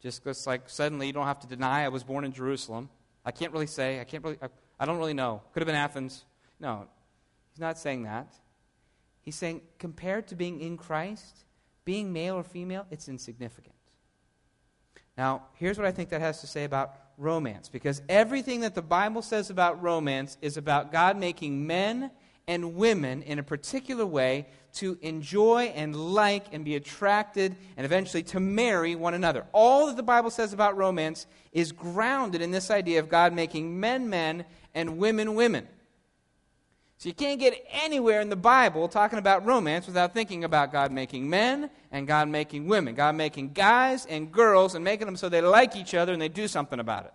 Just 0.00 0.24
like, 0.46 0.68
suddenly 0.68 1.08
you 1.08 1.12
don't 1.12 1.26
have 1.26 1.40
to 1.40 1.48
deny 1.48 1.84
I 1.84 1.88
was 1.88 2.04
born 2.04 2.24
in 2.24 2.32
Jerusalem. 2.32 2.88
I 3.24 3.32
can't 3.32 3.52
really 3.52 3.66
say. 3.66 4.00
I 4.00 4.04
can't 4.04 4.22
really. 4.22 4.38
I, 4.40 4.48
I 4.78 4.86
don't 4.86 4.98
really 4.98 5.14
know. 5.14 5.42
Could 5.52 5.60
have 5.60 5.66
been 5.66 5.74
Athens. 5.74 6.24
No, 6.60 6.86
he's 7.52 7.60
not 7.60 7.78
saying 7.78 8.04
that. 8.04 8.32
He's 9.28 9.36
saying, 9.36 9.60
compared 9.78 10.28
to 10.28 10.36
being 10.36 10.58
in 10.58 10.78
Christ, 10.78 11.44
being 11.84 12.14
male 12.14 12.34
or 12.34 12.42
female, 12.42 12.86
it's 12.90 13.10
insignificant. 13.10 13.74
Now, 15.18 15.42
here's 15.56 15.76
what 15.76 15.86
I 15.86 15.92
think 15.92 16.08
that 16.08 16.22
has 16.22 16.40
to 16.40 16.46
say 16.46 16.64
about 16.64 16.94
romance. 17.18 17.68
Because 17.68 18.00
everything 18.08 18.62
that 18.62 18.74
the 18.74 18.80
Bible 18.80 19.20
says 19.20 19.50
about 19.50 19.82
romance 19.82 20.38
is 20.40 20.56
about 20.56 20.92
God 20.92 21.18
making 21.18 21.66
men 21.66 22.10
and 22.46 22.74
women 22.76 23.20
in 23.20 23.38
a 23.38 23.42
particular 23.42 24.06
way 24.06 24.46
to 24.76 24.96
enjoy 25.02 25.64
and 25.76 25.94
like 25.94 26.46
and 26.54 26.64
be 26.64 26.76
attracted 26.76 27.54
and 27.76 27.84
eventually 27.84 28.22
to 28.22 28.40
marry 28.40 28.94
one 28.94 29.12
another. 29.12 29.44
All 29.52 29.88
that 29.88 29.96
the 29.98 30.02
Bible 30.02 30.30
says 30.30 30.54
about 30.54 30.78
romance 30.78 31.26
is 31.52 31.70
grounded 31.70 32.40
in 32.40 32.50
this 32.50 32.70
idea 32.70 32.98
of 33.00 33.10
God 33.10 33.34
making 33.34 33.78
men 33.78 34.08
men 34.08 34.46
and 34.74 34.96
women 34.96 35.34
women. 35.34 35.68
So 36.98 37.08
you 37.08 37.14
can't 37.14 37.38
get 37.38 37.64
anywhere 37.70 38.20
in 38.20 38.28
the 38.28 38.36
Bible 38.36 38.88
talking 38.88 39.20
about 39.20 39.46
romance 39.46 39.86
without 39.86 40.14
thinking 40.14 40.42
about 40.42 40.72
God 40.72 40.90
making 40.90 41.30
men 41.30 41.70
and 41.92 42.08
God 42.08 42.28
making 42.28 42.66
women, 42.66 42.96
God 42.96 43.14
making 43.14 43.52
guys 43.52 44.04
and 44.06 44.32
girls 44.32 44.74
and 44.74 44.84
making 44.84 45.06
them 45.06 45.16
so 45.16 45.28
they 45.28 45.40
like 45.40 45.76
each 45.76 45.94
other 45.94 46.12
and 46.12 46.20
they 46.20 46.28
do 46.28 46.48
something 46.48 46.80
about 46.80 47.04
it. 47.04 47.14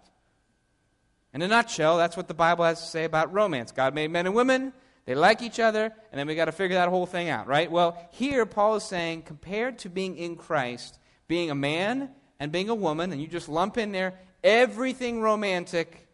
In 1.33 1.41
a 1.41 1.49
nutshell, 1.49 1.97
that's 1.97 2.15
what 2.15 2.29
the 2.29 2.33
Bible 2.33 2.63
has 2.63 2.79
to 2.79 2.87
say 2.87 3.03
about 3.03 3.33
romance. 3.33 3.73
God 3.73 3.93
made 3.93 4.09
men 4.09 4.25
and 4.25 4.33
women, 4.33 4.71
they 5.05 5.15
like 5.15 5.41
each 5.41 5.59
other, 5.59 5.91
and 6.11 6.19
then 6.19 6.27
we 6.27 6.35
got 6.35 6.45
to 6.45 6.53
figure 6.53 6.77
that 6.77 6.87
whole 6.87 7.05
thing 7.05 7.27
out, 7.27 7.47
right? 7.47 7.69
Well, 7.69 7.97
here 8.11 8.45
Paul 8.45 8.75
is 8.77 8.83
saying, 8.83 9.23
compared 9.23 9.79
to 9.79 9.89
being 9.89 10.15
in 10.15 10.37
Christ, 10.37 10.97
being 11.27 11.51
a 11.51 11.55
man 11.55 12.11
and 12.39 12.53
being 12.53 12.69
a 12.69 12.75
woman, 12.75 13.11
and 13.11 13.19
you 13.19 13.27
just 13.27 13.49
lump 13.49 13.77
in 13.77 13.91
there 13.91 14.13
everything 14.43 15.21
romantic 15.21 16.07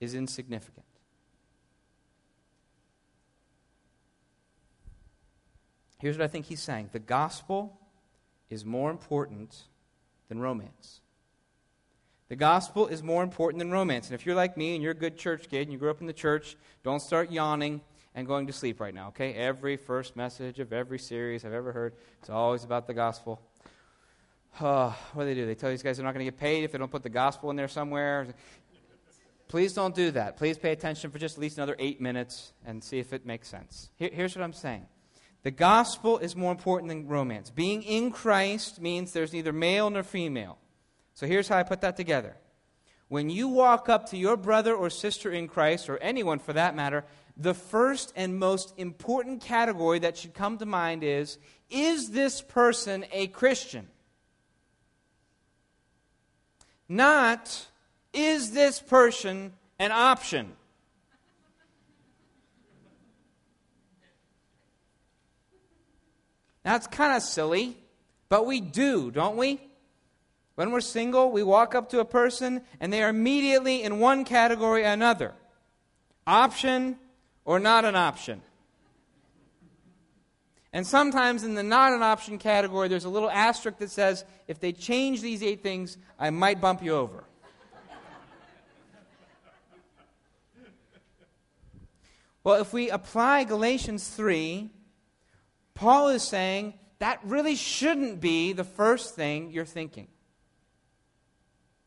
is 0.00 0.14
insignificant. 0.14 0.81
Here's 6.02 6.18
what 6.18 6.24
I 6.24 6.28
think 6.28 6.46
he's 6.46 6.60
saying 6.60 6.90
the 6.90 6.98
gospel 6.98 7.78
is 8.50 8.64
more 8.64 8.90
important 8.90 9.56
than 10.28 10.40
romance. 10.40 11.00
The 12.28 12.34
gospel 12.34 12.88
is 12.88 13.04
more 13.04 13.22
important 13.22 13.60
than 13.60 13.70
romance. 13.70 14.08
And 14.08 14.16
if 14.16 14.26
you're 14.26 14.34
like 14.34 14.56
me 14.56 14.74
and 14.74 14.82
you're 14.82 14.92
a 14.92 14.96
good 14.96 15.16
church 15.16 15.48
kid 15.48 15.62
and 15.62 15.72
you 15.72 15.78
grew 15.78 15.90
up 15.90 16.00
in 16.00 16.08
the 16.08 16.12
church, 16.12 16.56
don't 16.82 17.00
start 17.00 17.30
yawning 17.30 17.82
and 18.16 18.26
going 18.26 18.48
to 18.48 18.52
sleep 18.52 18.80
right 18.80 18.92
now, 18.92 19.08
okay? 19.08 19.32
Every 19.34 19.76
first 19.76 20.16
message 20.16 20.58
of 20.58 20.72
every 20.72 20.98
series 20.98 21.44
I've 21.44 21.52
ever 21.52 21.70
heard, 21.70 21.94
it's 22.18 22.30
always 22.30 22.64
about 22.64 22.88
the 22.88 22.94
gospel. 22.94 23.40
Uh, 24.58 24.90
what 25.12 25.22
do 25.22 25.28
they 25.28 25.34
do? 25.34 25.46
They 25.46 25.54
tell 25.54 25.70
these 25.70 25.84
guys 25.84 25.98
they're 25.98 26.04
not 26.04 26.14
going 26.14 26.26
to 26.26 26.32
get 26.32 26.40
paid 26.40 26.64
if 26.64 26.72
they 26.72 26.78
don't 26.78 26.90
put 26.90 27.04
the 27.04 27.10
gospel 27.10 27.48
in 27.50 27.56
there 27.56 27.68
somewhere. 27.68 28.26
Please 29.46 29.72
don't 29.72 29.94
do 29.94 30.10
that. 30.10 30.36
Please 30.36 30.58
pay 30.58 30.72
attention 30.72 31.12
for 31.12 31.20
just 31.20 31.36
at 31.36 31.40
least 31.40 31.58
another 31.58 31.76
eight 31.78 32.00
minutes 32.00 32.54
and 32.66 32.82
see 32.82 32.98
if 32.98 33.12
it 33.12 33.24
makes 33.24 33.46
sense. 33.46 33.90
Here, 33.98 34.10
here's 34.12 34.34
what 34.34 34.42
I'm 34.42 34.52
saying 34.52 34.86
the 35.42 35.50
gospel 35.50 36.18
is 36.18 36.36
more 36.36 36.52
important 36.52 36.88
than 36.88 37.08
romance. 37.08 37.50
Being 37.50 37.82
in 37.82 38.12
Christ 38.12 38.80
means 38.80 39.12
there's 39.12 39.32
neither 39.32 39.52
male 39.52 39.90
nor 39.90 40.02
female. 40.02 40.58
So 41.14 41.26
here's 41.26 41.48
how 41.48 41.58
I 41.58 41.62
put 41.64 41.80
that 41.80 41.96
together. 41.96 42.36
When 43.08 43.28
you 43.28 43.48
walk 43.48 43.88
up 43.88 44.08
to 44.10 44.16
your 44.16 44.36
brother 44.36 44.74
or 44.74 44.88
sister 44.88 45.30
in 45.30 45.48
Christ, 45.48 45.90
or 45.90 45.98
anyone 45.98 46.38
for 46.38 46.54
that 46.54 46.74
matter, 46.74 47.04
the 47.36 47.54
first 47.54 48.12
and 48.16 48.38
most 48.38 48.72
important 48.78 49.42
category 49.42 49.98
that 49.98 50.16
should 50.16 50.32
come 50.32 50.58
to 50.58 50.66
mind 50.66 51.02
is 51.02 51.38
Is 51.68 52.10
this 52.10 52.40
person 52.40 53.04
a 53.12 53.26
Christian? 53.26 53.88
Not, 56.88 57.66
Is 58.12 58.52
this 58.52 58.80
person 58.80 59.52
an 59.78 59.92
option? 59.92 60.52
Now, 66.64 66.76
it's 66.76 66.86
kind 66.86 67.16
of 67.16 67.22
silly, 67.22 67.76
but 68.28 68.46
we 68.46 68.60
do, 68.60 69.10
don't 69.10 69.36
we? 69.36 69.60
When 70.54 70.70
we're 70.70 70.80
single, 70.80 71.32
we 71.32 71.42
walk 71.42 71.74
up 71.74 71.90
to 71.90 72.00
a 72.00 72.04
person 72.04 72.62
and 72.78 72.92
they 72.92 73.02
are 73.02 73.08
immediately 73.08 73.82
in 73.82 73.98
one 73.98 74.24
category 74.24 74.84
or 74.84 74.88
another 74.88 75.32
option 76.26 76.98
or 77.44 77.58
not 77.58 77.84
an 77.84 77.96
option. 77.96 78.42
And 80.74 80.86
sometimes 80.86 81.44
in 81.44 81.54
the 81.54 81.62
not 81.62 81.92
an 81.92 82.02
option 82.02 82.38
category, 82.38 82.88
there's 82.88 83.04
a 83.04 83.10
little 83.10 83.30
asterisk 83.30 83.78
that 83.78 83.90
says, 83.90 84.24
if 84.48 84.58
they 84.58 84.72
change 84.72 85.20
these 85.20 85.42
eight 85.42 85.62
things, 85.62 85.98
I 86.18 86.30
might 86.30 86.60
bump 86.60 86.82
you 86.82 86.94
over. 86.94 87.24
well, 92.42 92.60
if 92.60 92.72
we 92.72 92.88
apply 92.88 93.44
Galatians 93.44 94.08
3, 94.08 94.70
Paul 95.74 96.08
is 96.08 96.22
saying 96.22 96.74
that 96.98 97.20
really 97.24 97.56
shouldn't 97.56 98.20
be 98.20 98.52
the 98.52 98.64
first 98.64 99.14
thing 99.14 99.50
you're 99.50 99.64
thinking, 99.64 100.08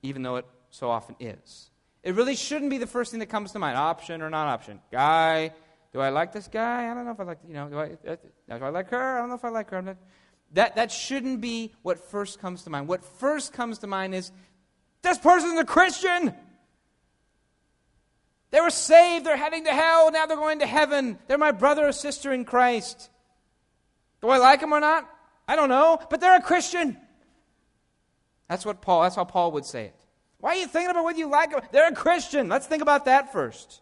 even 0.01 0.23
though 0.23 0.37
it 0.37 0.45
so 0.69 0.89
often 0.89 1.15
is. 1.19 1.69
It 2.03 2.15
really 2.15 2.35
shouldn't 2.35 2.69
be 2.69 2.77
the 2.77 2.87
first 2.87 3.11
thing 3.11 3.19
that 3.21 3.27
comes 3.27 3.51
to 3.53 3.59
mind 3.59 3.77
option 3.77 4.21
or 4.21 4.29
non 4.29 4.47
option. 4.47 4.79
Guy, 4.91 5.51
do 5.93 6.01
I 6.01 6.09
like 6.09 6.33
this 6.33 6.47
guy? 6.47 6.91
I 6.91 6.93
don't 6.93 7.05
know 7.05 7.11
if 7.11 7.19
I 7.19 7.23
like, 7.23 7.39
you 7.47 7.53
know, 7.53 7.69
do 7.69 7.79
I, 7.79 7.91
uh, 8.07 8.15
do 8.59 8.65
I 8.65 8.69
like 8.69 8.89
her? 8.89 9.17
I 9.17 9.19
don't 9.19 9.29
know 9.29 9.35
if 9.35 9.45
I 9.45 9.49
like 9.49 9.69
her. 9.69 9.81
Not, 9.81 9.97
that, 10.53 10.75
that 10.75 10.91
shouldn't 10.91 11.41
be 11.41 11.73
what 11.81 11.99
first 12.11 12.39
comes 12.39 12.63
to 12.63 12.69
mind. 12.69 12.87
What 12.87 13.03
first 13.03 13.53
comes 13.53 13.79
to 13.79 13.87
mind 13.87 14.13
is 14.13 14.31
this 15.01 15.17
person's 15.17 15.59
a 15.59 15.65
Christian. 15.65 16.33
They 18.51 18.61
were 18.61 18.69
saved, 18.69 19.25
they're 19.25 19.37
heading 19.37 19.65
to 19.65 19.71
hell, 19.71 20.11
now 20.11 20.25
they're 20.25 20.37
going 20.37 20.59
to 20.59 20.67
heaven. 20.67 21.17
They're 21.27 21.37
my 21.37 21.51
brother 21.51 21.87
or 21.87 21.91
sister 21.91 22.31
in 22.31 22.45
Christ. 22.45 23.09
Do 24.21 24.29
I 24.29 24.37
like 24.37 24.61
them 24.61 24.73
or 24.73 24.79
not? 24.79 25.09
I 25.47 25.55
don't 25.55 25.69
know, 25.69 25.99
but 26.09 26.19
they're 26.19 26.37
a 26.37 26.41
Christian. 26.41 26.97
That's 28.49 28.65
what 28.65 28.81
Paul, 28.81 29.03
that's 29.03 29.15
how 29.15 29.25
Paul 29.25 29.51
would 29.53 29.65
say 29.65 29.85
it. 29.85 29.99
Why 30.39 30.51
are 30.51 30.55
you 30.55 30.67
thinking 30.67 30.91
about 30.91 31.05
whether 31.05 31.17
you 31.17 31.29
like 31.29 31.51
them? 31.51 31.61
They're 31.71 31.89
a 31.89 31.95
Christian. 31.95 32.49
Let's 32.49 32.67
think 32.67 32.81
about 32.81 33.05
that 33.05 33.31
first. 33.31 33.81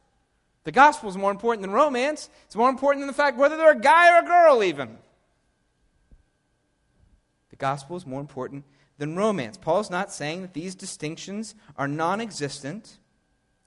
The 0.64 0.72
gospel 0.72 1.10
is 1.10 1.18
more 1.18 1.32
important 1.32 1.62
than 1.62 1.72
romance. 1.72 2.30
It's 2.46 2.56
more 2.56 2.70
important 2.70 3.02
than 3.02 3.08
the 3.08 3.14
fact 3.14 3.38
whether 3.38 3.58
they're 3.58 3.72
a 3.72 3.80
guy 3.80 4.16
or 4.16 4.24
a 4.24 4.26
girl, 4.26 4.64
even. 4.64 4.98
The 7.50 7.58
gospel 7.58 7.98
is 7.98 8.06
more 8.06 8.22
important 8.22 8.64
than 8.98 9.16
romance. 9.16 9.58
Paul's 9.58 9.90
not 9.90 10.12
saying 10.12 10.42
that 10.42 10.54
these 10.54 10.76
distinctions 10.76 11.56
are 11.78 11.88
non 11.88 12.22
existent. 12.22 12.98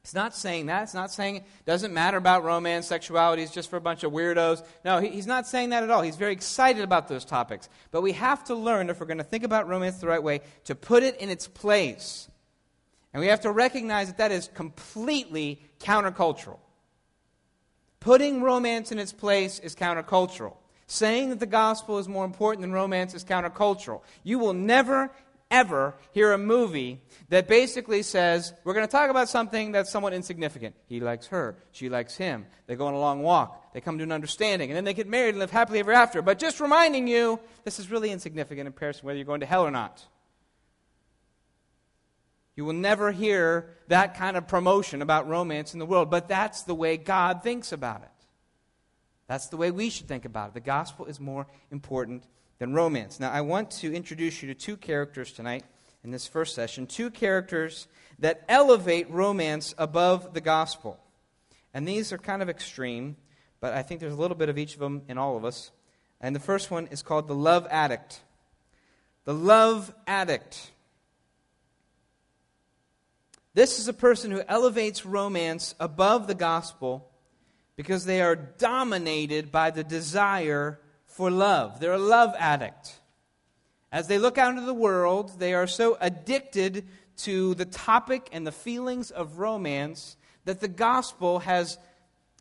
He's 0.07 0.15
not 0.15 0.37
saying 0.37 0.67
that. 0.67 0.85
It's 0.85 0.95
not 0.95 1.11
saying 1.11 1.39
it 1.39 1.45
doesn't 1.65 1.93
matter 1.93 2.17
about 2.17 2.45
romance, 2.45 2.87
sexuality 2.87 3.43
is 3.43 3.51
just 3.51 3.69
for 3.69 3.77
a 3.77 3.81
bunch 3.81 4.05
of 4.05 4.13
weirdos. 4.13 4.65
No, 4.85 5.01
he, 5.01 5.09
he's 5.09 5.27
not 5.27 5.49
saying 5.49 5.71
that 5.71 5.83
at 5.83 5.91
all. 5.91 6.01
He's 6.01 6.15
very 6.15 6.31
excited 6.31 6.85
about 6.85 7.09
those 7.09 7.25
topics. 7.25 7.69
But 7.91 8.03
we 8.03 8.13
have 8.13 8.45
to 8.45 8.55
learn, 8.55 8.89
if 8.89 9.01
we're 9.01 9.07
going 9.07 9.19
to 9.19 9.25
think 9.25 9.43
about 9.43 9.67
romance 9.67 9.97
the 9.97 10.07
right 10.07 10.23
way, 10.23 10.43
to 10.67 10.77
put 10.77 11.03
it 11.03 11.17
in 11.17 11.29
its 11.29 11.49
place. 11.49 12.29
And 13.13 13.21
we 13.21 13.27
have 13.27 13.41
to 13.41 13.51
recognize 13.51 14.07
that 14.07 14.19
that 14.19 14.31
is 14.31 14.49
completely 14.55 15.61
countercultural. 15.81 16.61
Putting 17.99 18.43
romance 18.43 18.93
in 18.93 19.01
its 19.01 19.13
place 19.13 19.59
is 19.59 19.75
countercultural. 19.75 20.55
Saying 20.87 21.31
that 21.31 21.41
the 21.41 21.47
gospel 21.47 21.99
is 21.99 22.07
more 22.07 22.25
important 22.25 22.61
than 22.61 22.71
romance 22.71 23.13
is 23.13 23.25
countercultural. 23.25 24.03
You 24.23 24.39
will 24.39 24.55
never 24.55 25.11
ever 25.51 25.95
hear 26.13 26.33
a 26.33 26.39
movie 26.39 27.01
that 27.29 27.49
basically 27.49 28.03
says, 28.03 28.53
we're 28.65 28.75
going 28.75 28.87
to 28.87 28.91
talk 28.91 29.11
about 29.11 29.29
something 29.29 29.73
that's 29.73 29.91
somewhat 29.91 30.13
insignificant. 30.13 30.75
He 30.87 31.01
likes 31.01 31.27
her, 31.29 31.57
she 31.73 31.89
likes 31.89 32.17
him. 32.17 32.47
They 32.67 32.75
go 32.75 32.87
on 32.87 32.95
a 32.95 32.99
long 32.99 33.23
walk, 33.23 33.73
they 33.73 33.81
come 33.81 33.99
to 33.99 34.05
an 34.05 34.13
understanding, 34.13 34.71
and 34.71 34.77
then 34.77 34.85
they 34.85 34.95
get 34.95 35.09
married 35.09 35.31
and 35.31 35.39
live 35.39 35.51
happily 35.51 35.79
ever 35.79 35.93
after. 35.93 36.23
But 36.23 36.39
just 36.39 36.61
reminding 36.61 37.09
you, 37.09 37.41
this 37.65 37.79
is 37.79 37.91
really 37.91 38.11
insignificant 38.11 38.67
in 38.67 38.73
comparison 38.73 39.07
whether 39.07 39.17
you're 39.17 39.25
going 39.25 39.41
to 39.41 39.47
hell 39.47 39.63
or 39.63 39.71
not. 39.71 40.05
You 42.57 42.65
will 42.65 42.73
never 42.73 43.13
hear 43.13 43.77
that 43.89 44.17
kind 44.17 44.37
of 44.37 44.49
promotion 44.49 45.03
about 45.03 45.29
romance 45.29 45.75
in 45.75 45.79
the 45.79 45.87
world, 45.87 46.11
but 46.11 46.27
that's 46.27 46.63
the 46.63 46.75
way 46.75 46.97
God 46.97 47.43
thinks 47.43 47.71
about 47.71 48.03
it. 48.03 48.09
That's 49.29 49.49
the 49.49 49.57
way 49.57 49.71
we 49.71 49.91
should 49.91 50.09
think 50.09 50.25
about 50.25 50.49
it. 50.49 50.55
The 50.55 50.61
gospel 50.61 51.07
is 51.07 51.21
more 51.21 51.47
important 51.71 52.25
than 52.59 52.73
romance. 52.73 53.21
Now, 53.21 53.31
I 53.31 53.43
want 53.43 53.71
to 53.73 53.95
introduce 53.95 54.43
you 54.43 54.49
to 54.49 54.55
two 54.55 54.77
characters 54.77 55.33
tonight 55.33 55.65
in 56.03 56.11
this 56.11 56.27
first 56.27 56.55
session, 56.55 56.87
two 56.87 57.11
characters 57.11 57.89
that 58.19 58.45
elevate 58.49 59.11
romance 59.11 59.75
above 59.77 60.33
the 60.35 60.41
gospel. 60.41 60.99
And 61.75 61.87
these 61.87 62.13
are 62.13 62.19
kind 62.19 62.43
of 62.43 62.49
extreme, 62.49 63.17
but 63.61 63.75
I 63.75 63.83
think 63.83 64.01
there's 64.01 64.13
a 64.13 64.17
little 64.17 64.37
bit 64.37 64.49
of 64.49 64.57
each 64.57 64.75
of 64.75 64.81
them 64.81 65.03
in 65.09 65.19
all 65.19 65.37
of 65.37 65.45
us. 65.45 65.71
And 66.21 66.35
the 66.35 66.41
first 66.41 66.71
one 66.71 66.87
is 66.91 67.03
called 67.03 67.29
the 67.29 67.35
love 67.35 67.67
addict. 67.71 68.21
The 69.25 69.35
love 69.35 69.93
addict. 70.07 70.71
This 73.53 73.79
is 73.79 73.89
a 73.89 73.93
person 73.93 74.31
who 74.31 74.43
elevates 74.49 75.05
romance 75.05 75.75
above 75.81 76.27
the 76.27 76.35
gospel 76.35 77.11
because 77.77 78.05
they 78.05 78.23
are 78.23 78.37
dominated 78.37 79.53
by 79.53 79.71
the 79.71 79.85
desire 79.85 80.79
for 81.17 81.31
love. 81.31 81.81
They're 81.81 81.95
a 81.95 81.99
love 81.99 82.35
addict. 82.39 83.01
As 83.91 84.07
they 84.07 84.19
look 84.19 84.37
out 84.37 84.51
into 84.51 84.67
the 84.67 84.75
world, 84.75 85.39
they 85.39 85.55
are 85.55 85.67
so 85.67 85.97
addicted 85.99 86.87
to 87.19 87.55
the 87.55 87.65
topic 87.65 88.29
and 88.33 88.47
the 88.47 88.53
feelings 88.53 89.11
of 89.11 89.39
romance 89.39 90.19
that 90.45 90.61
the 90.61 90.69
gospel 90.69 91.39
has 91.39 91.79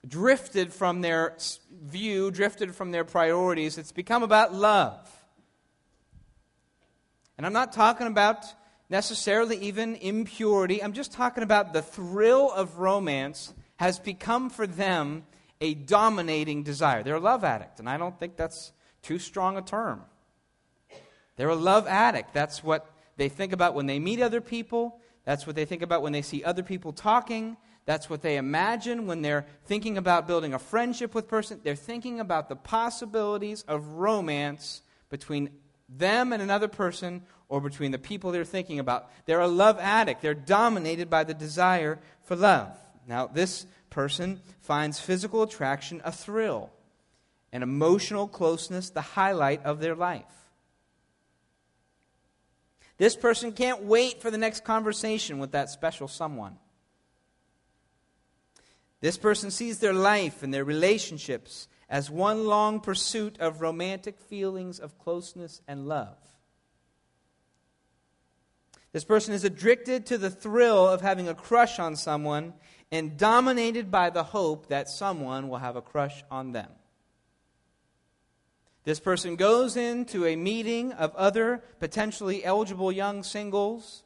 drifted 0.06 0.74
from 0.74 1.00
their 1.00 1.38
view, 1.72 2.32
drifted 2.32 2.76
from 2.76 2.92
their 2.92 3.06
priorities. 3.06 3.78
It's 3.78 3.94
become 3.94 4.24
about 4.24 4.54
love. 4.54 5.10
And 7.38 7.46
I'm 7.46 7.54
not 7.54 7.72
talking 7.72 8.08
about 8.08 8.44
necessarily 8.90 9.58
even 9.58 9.96
impurity. 9.96 10.84
I'm 10.84 10.94
just 10.94 11.14
talking 11.14 11.44
about 11.44 11.72
the 11.72 11.82
thrill 11.82 12.52
of 12.52 12.78
romance 12.78 13.54
has 13.78 14.00
become 14.00 14.50
for 14.50 14.68
them 14.68 15.24
a 15.62 15.74
dominating 15.74 16.64
desire. 16.64 17.04
They're 17.04 17.16
a 17.16 17.20
love 17.20 17.44
addict, 17.44 17.80
and 17.80 17.90
I 17.90 17.98
don't 17.98 18.18
think 18.20 18.36
that's 18.36 18.72
too 19.02 19.20
strong 19.20 19.58
a 19.58 19.62
term. 19.62 20.02
They're 21.38 21.50
a 21.50 21.56
love 21.56 21.88
addict. 21.88 22.34
That's 22.34 22.64
what 22.64 22.90
they 23.18 23.30
think 23.30 23.54
about 23.54 23.74
when 23.74 23.86
they 23.86 24.00
meet 24.00 24.22
other 24.22 24.42
people. 24.42 25.00
That's 25.26 25.48
what 25.48 25.56
they 25.56 25.66
think 25.66 25.82
about 25.82 26.02
when 26.02 26.14
they 26.14 26.22
see 26.22 26.44
other 26.44 26.64
people 26.64 26.94
talking. 26.94 27.58
That's 27.86 28.10
what 28.10 28.22
they 28.22 28.38
imagine 28.38 29.06
when 29.06 29.22
they're 29.22 29.46
thinking 29.66 29.98
about 29.98 30.28
building 30.28 30.54
a 30.54 30.60
friendship 30.60 31.14
with 31.14 31.28
person. 31.28 31.62
They're 31.64 31.76
thinking 31.76 32.20
about 32.20 32.50
the 32.50 32.56
possibilities 32.56 33.64
of 33.68 33.86
romance 33.90 34.82
between 35.10 35.50
them 35.88 36.34
and 36.34 36.42
another 36.42 36.68
person 36.68 37.22
or 37.48 37.62
between 37.62 37.92
the 37.92 38.00
people 38.00 38.32
they're 38.32 38.44
thinking 38.44 38.80
about. 38.80 39.12
They're 39.26 39.40
a 39.40 39.48
love 39.48 39.78
addict. 39.80 40.22
They're 40.22 40.34
dominated 40.34 41.10
by 41.10 41.24
the 41.24 41.36
desire 41.36 42.00
for 42.24 42.36
love. 42.36 42.76
Now, 43.08 43.28
this 43.28 43.68
person 43.96 44.42
finds 44.60 45.00
physical 45.00 45.42
attraction 45.42 46.02
a 46.04 46.12
thrill 46.12 46.70
and 47.54 47.64
emotional 47.64 48.28
closeness 48.28 48.90
the 48.90 49.00
highlight 49.00 49.64
of 49.64 49.80
their 49.80 49.96
life. 49.96 50.52
This 52.98 53.16
person 53.16 53.54
can't 53.54 53.84
wait 53.84 54.22
for 54.22 54.30
the 54.30 54.38
next 54.38 54.66
conversation 54.66 55.40
with 55.40 55.54
that 55.54 55.70
special 55.70 56.10
someone. 56.10 56.58
This 59.00 59.18
person 59.18 59.50
sees 59.50 59.80
their 59.80 59.94
life 59.94 60.44
and 60.44 60.54
their 60.54 60.66
relationships 60.66 61.70
as 61.90 62.12
one 62.12 62.48
long 62.48 62.82
pursuit 62.82 63.40
of 63.40 63.62
romantic 63.62 64.20
feelings 64.20 64.78
of 64.78 65.00
closeness 65.00 65.62
and 65.70 65.88
love. 65.88 66.18
This 68.92 69.06
person 69.06 69.34
is 69.34 69.46
addicted 69.46 70.06
to 70.08 70.18
the 70.18 70.30
thrill 70.30 70.86
of 70.86 71.00
having 71.00 71.30
a 71.30 71.36
crush 71.36 71.80
on 71.80 71.96
someone 71.96 72.54
and 72.96 73.18
dominated 73.18 73.92
by 73.92 74.10
the 74.10 74.24
hope 74.24 74.70
that 74.70 74.88
someone 74.88 75.50
will 75.50 75.58
have 75.58 75.76
a 75.76 75.82
crush 75.82 76.24
on 76.32 76.54
them. 76.54 76.70
This 78.86 79.02
person 79.02 79.36
goes 79.36 79.76
into 79.76 80.26
a 80.26 80.38
meeting 80.38 80.94
of 80.94 81.14
other 81.16 81.62
potentially 81.82 82.46
eligible 82.46 82.94
young 82.94 83.22
singles, 83.24 84.04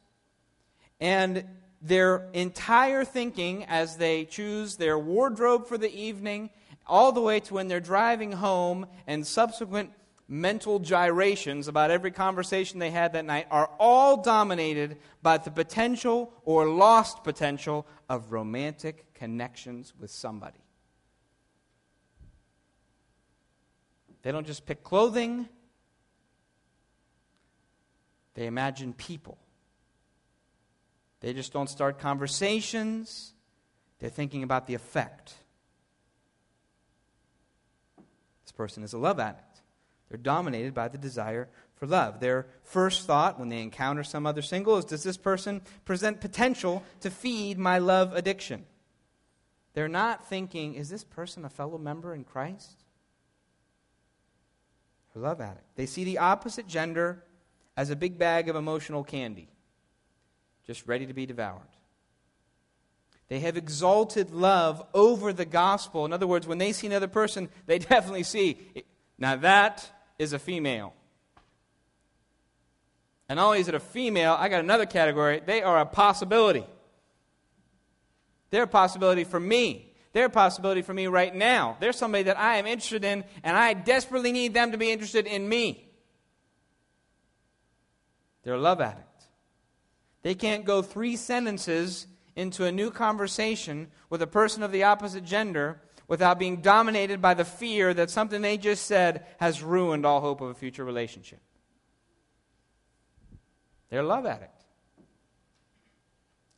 and 0.98 1.44
their 1.80 2.28
entire 2.32 3.04
thinking 3.04 3.64
as 3.66 3.96
they 3.96 4.24
choose 4.24 4.76
their 4.76 4.98
wardrobe 4.98 5.68
for 5.68 5.78
the 5.78 5.94
evening, 5.94 6.50
all 6.84 7.12
the 7.12 7.20
way 7.20 7.38
to 7.38 7.54
when 7.54 7.68
they're 7.68 7.78
driving 7.78 8.32
home 8.32 8.86
and 9.06 9.24
subsequent 9.24 9.92
mental 10.30 10.78
gyrations 10.78 11.66
about 11.66 11.90
every 11.90 12.12
conversation 12.12 12.78
they 12.78 12.92
had 12.92 13.14
that 13.14 13.24
night 13.24 13.48
are 13.50 13.68
all 13.80 14.22
dominated 14.22 14.96
by 15.22 15.36
the 15.36 15.50
potential 15.50 16.32
or 16.44 16.68
lost 16.68 17.24
potential 17.24 17.84
of 18.08 18.30
romantic 18.30 19.12
connections 19.12 19.92
with 19.98 20.08
somebody. 20.08 20.60
They 24.22 24.30
don't 24.30 24.46
just 24.46 24.66
pick 24.66 24.84
clothing, 24.84 25.48
they 28.34 28.46
imagine 28.46 28.92
people. 28.92 29.36
They 31.18 31.34
just 31.34 31.52
don't 31.52 31.68
start 31.68 31.98
conversations, 31.98 33.32
they're 33.98 34.10
thinking 34.10 34.44
about 34.44 34.68
the 34.68 34.74
effect. 34.74 35.34
This 38.44 38.52
person 38.52 38.84
is 38.84 38.92
a 38.92 38.98
love 38.98 39.18
addict. 39.18 39.49
They're 40.10 40.18
dominated 40.18 40.74
by 40.74 40.88
the 40.88 40.98
desire 40.98 41.48
for 41.76 41.86
love. 41.86 42.20
Their 42.20 42.46
first 42.64 43.06
thought 43.06 43.38
when 43.38 43.48
they 43.48 43.62
encounter 43.62 44.02
some 44.02 44.26
other 44.26 44.42
single 44.42 44.76
is 44.76 44.84
Does 44.84 45.04
this 45.04 45.16
person 45.16 45.62
present 45.84 46.20
potential 46.20 46.82
to 47.00 47.10
feed 47.10 47.58
my 47.58 47.78
love 47.78 48.14
addiction? 48.14 48.66
They're 49.72 49.88
not 49.88 50.28
thinking, 50.28 50.74
Is 50.74 50.88
this 50.90 51.04
person 51.04 51.44
a 51.44 51.48
fellow 51.48 51.78
member 51.78 52.12
in 52.12 52.24
Christ? 52.24 52.82
A 55.14 55.18
love 55.18 55.40
addict. 55.40 55.76
They 55.76 55.86
see 55.86 56.04
the 56.04 56.18
opposite 56.18 56.66
gender 56.66 57.24
as 57.76 57.90
a 57.90 57.96
big 57.96 58.18
bag 58.18 58.48
of 58.48 58.56
emotional 58.56 59.04
candy, 59.04 59.48
just 60.66 60.86
ready 60.86 61.06
to 61.06 61.14
be 61.14 61.24
devoured. 61.24 61.62
They 63.28 63.40
have 63.40 63.56
exalted 63.56 64.32
love 64.32 64.84
over 64.92 65.32
the 65.32 65.44
gospel. 65.44 66.04
In 66.04 66.12
other 66.12 66.26
words, 66.26 66.48
when 66.48 66.58
they 66.58 66.72
see 66.72 66.88
another 66.88 67.08
person, 67.08 67.48
they 67.66 67.78
definitely 67.78 68.24
see, 68.24 68.58
now 69.18 69.36
that 69.36 69.88
is 70.20 70.34
a 70.34 70.38
female. 70.38 70.92
And 73.26 73.38
not 73.38 73.46
only 73.46 73.60
is 73.60 73.68
it 73.68 73.74
a 73.74 73.80
female, 73.80 74.36
I 74.38 74.50
got 74.50 74.60
another 74.60 74.84
category. 74.84 75.40
They 75.44 75.62
are 75.62 75.80
a 75.80 75.86
possibility. 75.86 76.66
They're 78.50 78.64
a 78.64 78.68
possibility 78.68 79.24
for 79.24 79.40
me. 79.40 79.94
They're 80.12 80.26
a 80.26 80.30
possibility 80.30 80.82
for 80.82 80.92
me 80.92 81.06
right 81.06 81.34
now. 81.34 81.78
They're 81.80 81.94
somebody 81.94 82.24
that 82.24 82.38
I 82.38 82.56
am 82.56 82.66
interested 82.66 83.02
in, 83.02 83.24
and 83.42 83.56
I 83.56 83.72
desperately 83.72 84.30
need 84.30 84.52
them 84.52 84.72
to 84.72 84.78
be 84.78 84.92
interested 84.92 85.26
in 85.26 85.48
me. 85.48 85.88
They're 88.42 88.54
a 88.54 88.60
love 88.60 88.82
addict. 88.82 89.24
They 90.22 90.34
can't 90.34 90.66
go 90.66 90.82
three 90.82 91.16
sentences 91.16 92.06
into 92.36 92.66
a 92.66 92.72
new 92.72 92.90
conversation 92.90 93.88
with 94.10 94.20
a 94.20 94.26
person 94.26 94.62
of 94.62 94.70
the 94.70 94.82
opposite 94.82 95.24
gender 95.24 95.80
without 96.10 96.40
being 96.40 96.56
dominated 96.56 97.22
by 97.22 97.34
the 97.34 97.44
fear 97.44 97.94
that 97.94 98.10
something 98.10 98.42
they 98.42 98.58
just 98.58 98.84
said 98.86 99.24
has 99.38 99.62
ruined 99.62 100.04
all 100.04 100.20
hope 100.20 100.40
of 100.40 100.48
a 100.48 100.54
future 100.54 100.84
relationship. 100.84 101.38
They're 103.88 104.00
a 104.00 104.06
love 104.06 104.26
addict. 104.26 104.60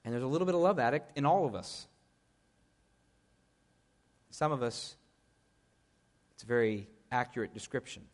And 0.05 0.15
there's 0.15 0.25
a 0.25 0.27
little 0.27 0.47
bit 0.47 0.55
of 0.55 0.63
love 0.63 0.79
addict 0.79 1.19
in 1.19 1.27
all 1.27 1.45
of 1.45 1.55
us. 1.55 1.87
Some 4.31 4.53
of 4.53 4.63
us, 4.63 4.97
it's 6.35 6.45
a 6.45 6.47
very 6.47 6.89
accurate 7.13 7.53
description. 7.53 8.05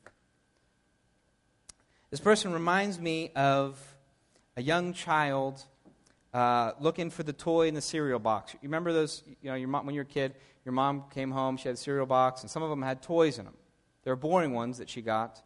This 2.10 2.18
person 2.18 2.52
reminds 2.52 2.98
me 2.98 3.30
of 3.36 3.78
a 4.56 4.62
young 4.62 4.92
child 4.92 5.62
uh, 6.34 6.72
looking 6.80 7.10
for 7.10 7.22
the 7.22 7.32
toy 7.32 7.68
in 7.68 7.74
the 7.74 7.80
cereal 7.80 8.18
box. 8.18 8.54
You 8.54 8.58
remember 8.64 8.92
those, 8.92 9.22
you 9.40 9.50
know, 9.50 9.54
your 9.54 9.68
mom, 9.68 9.86
when 9.86 9.94
you 9.94 10.00
were 10.00 10.02
a 10.02 10.12
kid, 10.12 10.34
your 10.68 10.74
mom 10.74 11.04
came 11.14 11.30
home, 11.30 11.56
she 11.56 11.66
had 11.66 11.76
a 11.76 11.78
cereal 11.78 12.04
box, 12.04 12.42
and 12.42 12.50
some 12.50 12.62
of 12.62 12.68
them 12.68 12.82
had 12.82 13.00
toys 13.00 13.38
in 13.38 13.46
them. 13.46 13.54
There 14.04 14.12
were 14.12 14.18
boring 14.18 14.52
ones 14.52 14.76
that 14.76 14.90
she 14.90 15.00
got 15.00 15.42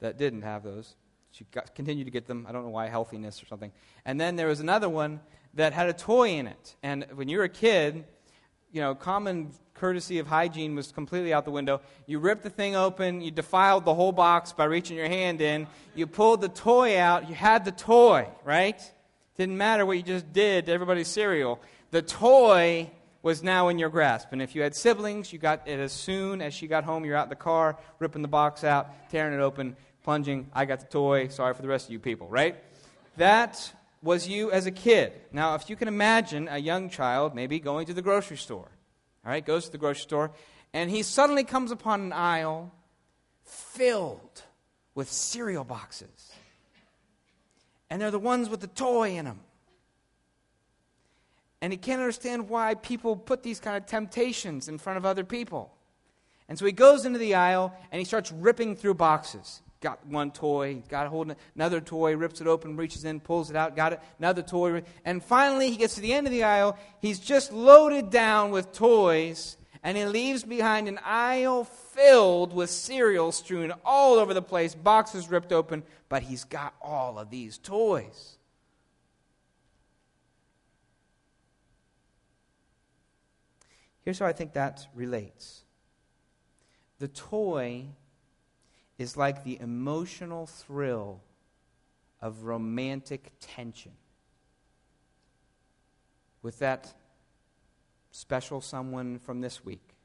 that 0.00 0.16
didn't 0.16 0.40
have 0.42 0.62
those. 0.62 0.96
She 1.30 1.44
got, 1.52 1.74
continued 1.74 2.06
to 2.06 2.10
get 2.10 2.26
them. 2.26 2.46
I 2.48 2.52
don't 2.52 2.62
know 2.64 2.70
why, 2.70 2.88
healthiness 2.88 3.42
or 3.42 3.46
something. 3.46 3.70
And 4.06 4.18
then 4.18 4.36
there 4.36 4.46
was 4.46 4.60
another 4.60 4.88
one 4.88 5.20
that 5.52 5.74
had 5.74 5.90
a 5.90 5.92
toy 5.92 6.30
in 6.30 6.46
it. 6.46 6.74
And 6.82 7.04
when 7.14 7.28
you 7.28 7.36
were 7.36 7.44
a 7.44 7.50
kid, 7.50 8.06
you 8.72 8.80
know, 8.80 8.94
common 8.94 9.50
courtesy 9.74 10.18
of 10.20 10.26
hygiene 10.26 10.74
was 10.74 10.90
completely 10.90 11.34
out 11.34 11.44
the 11.44 11.50
window. 11.50 11.82
You 12.06 12.18
ripped 12.18 12.42
the 12.42 12.48
thing 12.48 12.74
open, 12.74 13.20
you 13.20 13.30
defiled 13.30 13.84
the 13.84 13.92
whole 13.92 14.12
box 14.12 14.54
by 14.54 14.64
reaching 14.64 14.96
your 14.96 15.08
hand 15.08 15.42
in, 15.42 15.66
you 15.94 16.06
pulled 16.06 16.40
the 16.40 16.48
toy 16.48 16.98
out, 16.98 17.28
you 17.28 17.34
had 17.34 17.66
the 17.66 17.72
toy, 17.72 18.26
right? 18.42 18.80
Didn't 19.36 19.58
matter 19.58 19.84
what 19.84 19.98
you 19.98 20.02
just 20.02 20.32
did 20.32 20.64
to 20.64 20.72
everybody's 20.72 21.08
cereal. 21.08 21.60
The 21.90 22.00
toy 22.00 22.90
was 23.22 23.42
now 23.42 23.68
in 23.68 23.78
your 23.78 23.88
grasp. 23.88 24.28
And 24.32 24.42
if 24.42 24.54
you 24.54 24.62
had 24.62 24.74
siblings, 24.74 25.32
you 25.32 25.38
got 25.38 25.66
it 25.66 25.78
as 25.78 25.92
soon 25.92 26.42
as 26.42 26.52
she 26.52 26.66
got 26.66 26.84
home, 26.84 27.04
you're 27.04 27.16
out 27.16 27.26
in 27.26 27.30
the 27.30 27.36
car, 27.36 27.78
ripping 27.98 28.22
the 28.22 28.28
box 28.28 28.64
out, 28.64 29.10
tearing 29.10 29.32
it 29.32 29.40
open, 29.40 29.76
plunging, 30.02 30.50
I 30.52 30.64
got 30.64 30.80
the 30.80 30.86
toy, 30.86 31.28
sorry 31.28 31.54
for 31.54 31.62
the 31.62 31.68
rest 31.68 31.86
of 31.86 31.92
you 31.92 31.98
people, 31.98 32.26
right? 32.28 32.56
That 33.16 33.72
was 34.02 34.28
you 34.28 34.50
as 34.50 34.66
a 34.66 34.72
kid. 34.72 35.12
Now, 35.32 35.54
if 35.54 35.70
you 35.70 35.76
can 35.76 35.88
imagine 35.88 36.48
a 36.48 36.58
young 36.58 36.90
child 36.90 37.34
maybe 37.34 37.60
going 37.60 37.86
to 37.86 37.94
the 37.94 38.02
grocery 38.02 38.36
store, 38.36 38.68
all 39.24 39.30
right, 39.30 39.44
goes 39.44 39.66
to 39.66 39.72
the 39.72 39.78
grocery 39.78 40.02
store, 40.02 40.32
and 40.72 40.90
he 40.90 41.02
suddenly 41.02 41.44
comes 41.44 41.70
upon 41.70 42.00
an 42.00 42.12
aisle 42.12 42.72
filled 43.44 44.42
with 44.94 45.10
cereal 45.10 45.64
boxes. 45.64 46.32
And 47.88 48.00
they're 48.00 48.10
the 48.10 48.18
ones 48.18 48.48
with 48.48 48.60
the 48.60 48.66
toy 48.66 49.10
in 49.16 49.26
them. 49.26 49.40
And 51.62 51.72
he 51.72 51.76
can't 51.76 52.00
understand 52.00 52.48
why 52.48 52.74
people 52.74 53.14
put 53.14 53.44
these 53.44 53.60
kind 53.60 53.76
of 53.76 53.86
temptations 53.86 54.68
in 54.68 54.78
front 54.78 54.96
of 54.96 55.06
other 55.06 55.22
people. 55.22 55.72
And 56.48 56.58
so 56.58 56.66
he 56.66 56.72
goes 56.72 57.06
into 57.06 57.20
the 57.20 57.36
aisle 57.36 57.72
and 57.92 58.00
he 58.00 58.04
starts 58.04 58.32
ripping 58.32 58.74
through 58.74 58.94
boxes. 58.94 59.62
Got 59.80 60.04
one 60.04 60.32
toy, 60.32 60.82
got 60.88 61.06
holding 61.06 61.36
another 61.54 61.80
toy, 61.80 62.16
rips 62.16 62.40
it 62.40 62.48
open, 62.48 62.76
reaches 62.76 63.04
in, 63.04 63.20
pulls 63.20 63.48
it 63.48 63.56
out, 63.56 63.76
got 63.76 63.92
it, 63.92 64.00
another 64.18 64.42
toy. 64.42 64.82
And 65.04 65.22
finally, 65.22 65.70
he 65.70 65.76
gets 65.76 65.94
to 65.94 66.00
the 66.00 66.12
end 66.12 66.26
of 66.26 66.32
the 66.32 66.42
aisle. 66.42 66.76
He's 67.00 67.20
just 67.20 67.52
loaded 67.52 68.10
down 68.10 68.50
with 68.50 68.72
toys, 68.72 69.56
and 69.82 69.96
he 69.96 70.04
leaves 70.04 70.44
behind 70.44 70.88
an 70.88 71.00
aisle 71.04 71.64
filled 71.64 72.52
with 72.52 72.70
cereal 72.70 73.32
strewn 73.32 73.72
all 73.84 74.18
over 74.18 74.34
the 74.34 74.42
place, 74.42 74.74
boxes 74.74 75.28
ripped 75.28 75.52
open, 75.52 75.82
but 76.08 76.22
he's 76.22 76.44
got 76.44 76.74
all 76.80 77.18
of 77.18 77.30
these 77.30 77.58
toys. 77.58 78.38
Here's 84.04 84.18
how 84.18 84.26
I 84.26 84.32
think 84.32 84.52
that 84.54 84.86
relates 84.94 85.62
the 86.98 87.08
toy 87.08 87.86
is 88.98 89.16
like 89.16 89.42
the 89.42 89.58
emotional 89.60 90.46
thrill 90.46 91.20
of 92.20 92.44
romantic 92.44 93.32
tension. 93.40 93.92
With 96.42 96.60
that 96.60 96.94
special 98.12 98.60
someone 98.60 99.18
from 99.18 99.40
this 99.40 99.64
week. 99.64 99.96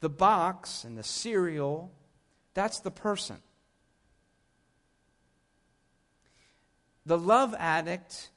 The 0.00 0.10
box 0.10 0.84
and 0.84 0.98
the 0.98 1.02
cereal, 1.02 1.90
that's 2.52 2.80
the 2.80 2.90
person. 2.90 3.36
The 7.06 7.16
love 7.16 7.54
addict 7.58 8.30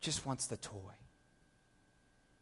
just 0.00 0.26
wants 0.26 0.46
the 0.46 0.56
toy. 0.56 0.97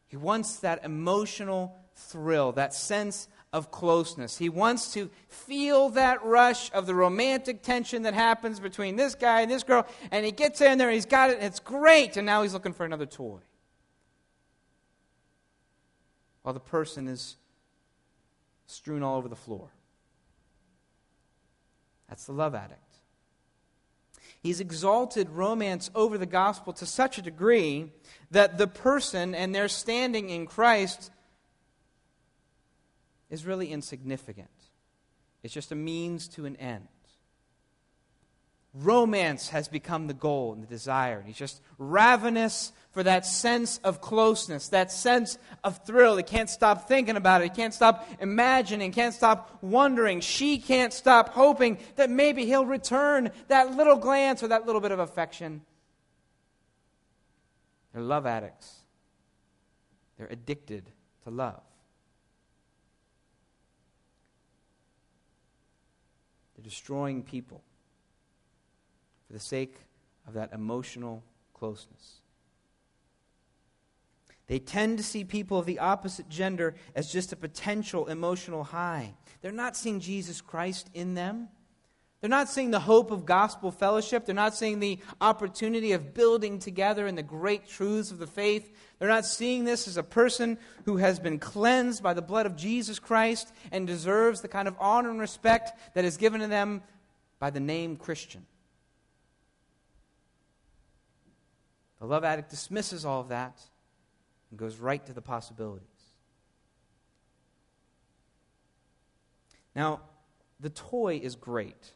He 0.06 0.16
wants 0.16 0.56
that 0.56 0.84
emotional 0.84 1.76
thrill, 1.94 2.52
that 2.52 2.74
sense 2.74 3.28
of 3.52 3.70
closeness. 3.70 4.36
He 4.36 4.48
wants 4.48 4.92
to 4.92 5.10
feel 5.28 5.88
that 5.90 6.24
rush 6.24 6.70
of 6.72 6.86
the 6.86 6.94
romantic 6.94 7.62
tension 7.62 8.02
that 8.02 8.14
happens 8.14 8.60
between 8.60 8.96
this 8.96 9.14
guy 9.14 9.40
and 9.40 9.50
this 9.50 9.62
girl. 9.62 9.86
And 10.10 10.24
he 10.24 10.32
gets 10.32 10.60
in 10.60 10.78
there 10.78 10.90
he's 10.90 11.06
got 11.06 11.30
it, 11.30 11.36
and 11.36 11.46
it's 11.46 11.60
great. 11.60 12.16
And 12.16 12.26
now 12.26 12.42
he's 12.42 12.52
looking 12.52 12.72
for 12.72 12.84
another 12.84 13.06
toy. 13.06 13.38
While 16.42 16.54
the 16.54 16.60
person 16.60 17.08
is 17.08 17.36
strewn 18.66 19.02
all 19.02 19.16
over 19.16 19.28
the 19.28 19.36
floor. 19.36 19.70
That's 22.08 22.24
the 22.26 22.32
love 22.32 22.54
addict. 22.54 22.85
He's 24.46 24.60
exalted 24.60 25.28
romance 25.30 25.90
over 25.92 26.16
the 26.16 26.24
gospel 26.24 26.72
to 26.74 26.86
such 26.86 27.18
a 27.18 27.22
degree 27.22 27.90
that 28.30 28.58
the 28.58 28.68
person 28.68 29.34
and 29.34 29.52
their 29.52 29.66
standing 29.66 30.30
in 30.30 30.46
Christ 30.46 31.10
is 33.28 33.44
really 33.44 33.72
insignificant. 33.72 34.46
It's 35.42 35.52
just 35.52 35.72
a 35.72 35.74
means 35.74 36.28
to 36.28 36.46
an 36.46 36.54
end. 36.58 36.86
Romance 38.72 39.48
has 39.48 39.66
become 39.66 40.06
the 40.06 40.14
goal 40.14 40.52
and 40.52 40.62
the 40.62 40.68
desire. 40.68 41.18
And 41.18 41.26
he's 41.26 41.36
just 41.36 41.60
ravenous 41.76 42.70
for 42.96 43.02
that 43.02 43.26
sense 43.26 43.76
of 43.84 44.00
closeness, 44.00 44.68
that 44.68 44.90
sense 44.90 45.36
of 45.62 45.84
thrill. 45.84 46.16
He 46.16 46.22
can't 46.22 46.48
stop 46.48 46.88
thinking 46.88 47.14
about 47.14 47.42
it. 47.42 47.44
He 47.44 47.50
can't 47.50 47.74
stop 47.74 48.08
imagining, 48.20 48.90
can't 48.90 49.12
stop 49.12 49.58
wondering. 49.60 50.22
She 50.22 50.56
can't 50.56 50.94
stop 50.94 51.28
hoping 51.34 51.76
that 51.96 52.08
maybe 52.08 52.46
he'll 52.46 52.64
return 52.64 53.32
that 53.48 53.76
little 53.76 53.96
glance 53.96 54.42
or 54.42 54.48
that 54.48 54.64
little 54.64 54.80
bit 54.80 54.92
of 54.92 54.98
affection. 54.98 55.60
They're 57.92 58.00
love 58.00 58.24
addicts, 58.24 58.76
they're 60.16 60.28
addicted 60.28 60.90
to 61.24 61.30
love. 61.30 61.60
They're 66.56 66.64
destroying 66.64 67.22
people 67.22 67.62
for 69.26 69.34
the 69.34 69.38
sake 69.38 69.76
of 70.26 70.32
that 70.32 70.54
emotional 70.54 71.22
closeness. 71.52 72.22
They 74.46 74.58
tend 74.60 74.98
to 74.98 75.04
see 75.04 75.24
people 75.24 75.58
of 75.58 75.66
the 75.66 75.80
opposite 75.80 76.28
gender 76.28 76.74
as 76.94 77.12
just 77.12 77.32
a 77.32 77.36
potential 77.36 78.06
emotional 78.06 78.64
high. 78.64 79.14
They're 79.40 79.52
not 79.52 79.76
seeing 79.76 80.00
Jesus 80.00 80.40
Christ 80.40 80.88
in 80.94 81.14
them. 81.14 81.48
They're 82.20 82.30
not 82.30 82.48
seeing 82.48 82.70
the 82.70 82.80
hope 82.80 83.10
of 83.10 83.26
gospel 83.26 83.70
fellowship. 83.70 84.24
They're 84.24 84.34
not 84.34 84.54
seeing 84.54 84.80
the 84.80 84.98
opportunity 85.20 85.92
of 85.92 86.14
building 86.14 86.58
together 86.58 87.06
in 87.06 87.14
the 87.14 87.22
great 87.22 87.68
truths 87.68 88.10
of 88.10 88.18
the 88.18 88.26
faith. 88.26 88.72
They're 88.98 89.08
not 89.08 89.26
seeing 89.26 89.64
this 89.64 89.86
as 89.86 89.96
a 89.96 90.02
person 90.02 90.58
who 90.84 90.96
has 90.96 91.18
been 91.18 91.38
cleansed 91.38 92.02
by 92.02 92.14
the 92.14 92.22
blood 92.22 92.46
of 92.46 92.56
Jesus 92.56 92.98
Christ 92.98 93.52
and 93.70 93.86
deserves 93.86 94.40
the 94.40 94.48
kind 94.48 94.66
of 94.68 94.76
honor 94.80 95.10
and 95.10 95.20
respect 95.20 95.72
that 95.94 96.04
is 96.04 96.16
given 96.16 96.40
to 96.40 96.46
them 96.46 96.82
by 97.38 97.50
the 97.50 97.60
name 97.60 97.96
Christian. 97.96 98.46
The 102.00 102.06
love 102.06 102.24
addict 102.24 102.50
dismisses 102.50 103.04
all 103.04 103.20
of 103.20 103.28
that 103.28 103.60
and 104.56 104.58
goes 104.58 104.78
right 104.78 105.04
to 105.04 105.12
the 105.12 105.20
possibilities. 105.20 105.86
Now, 109.74 110.00
the 110.60 110.70
toy 110.70 111.20
is 111.22 111.36
great. 111.36 111.92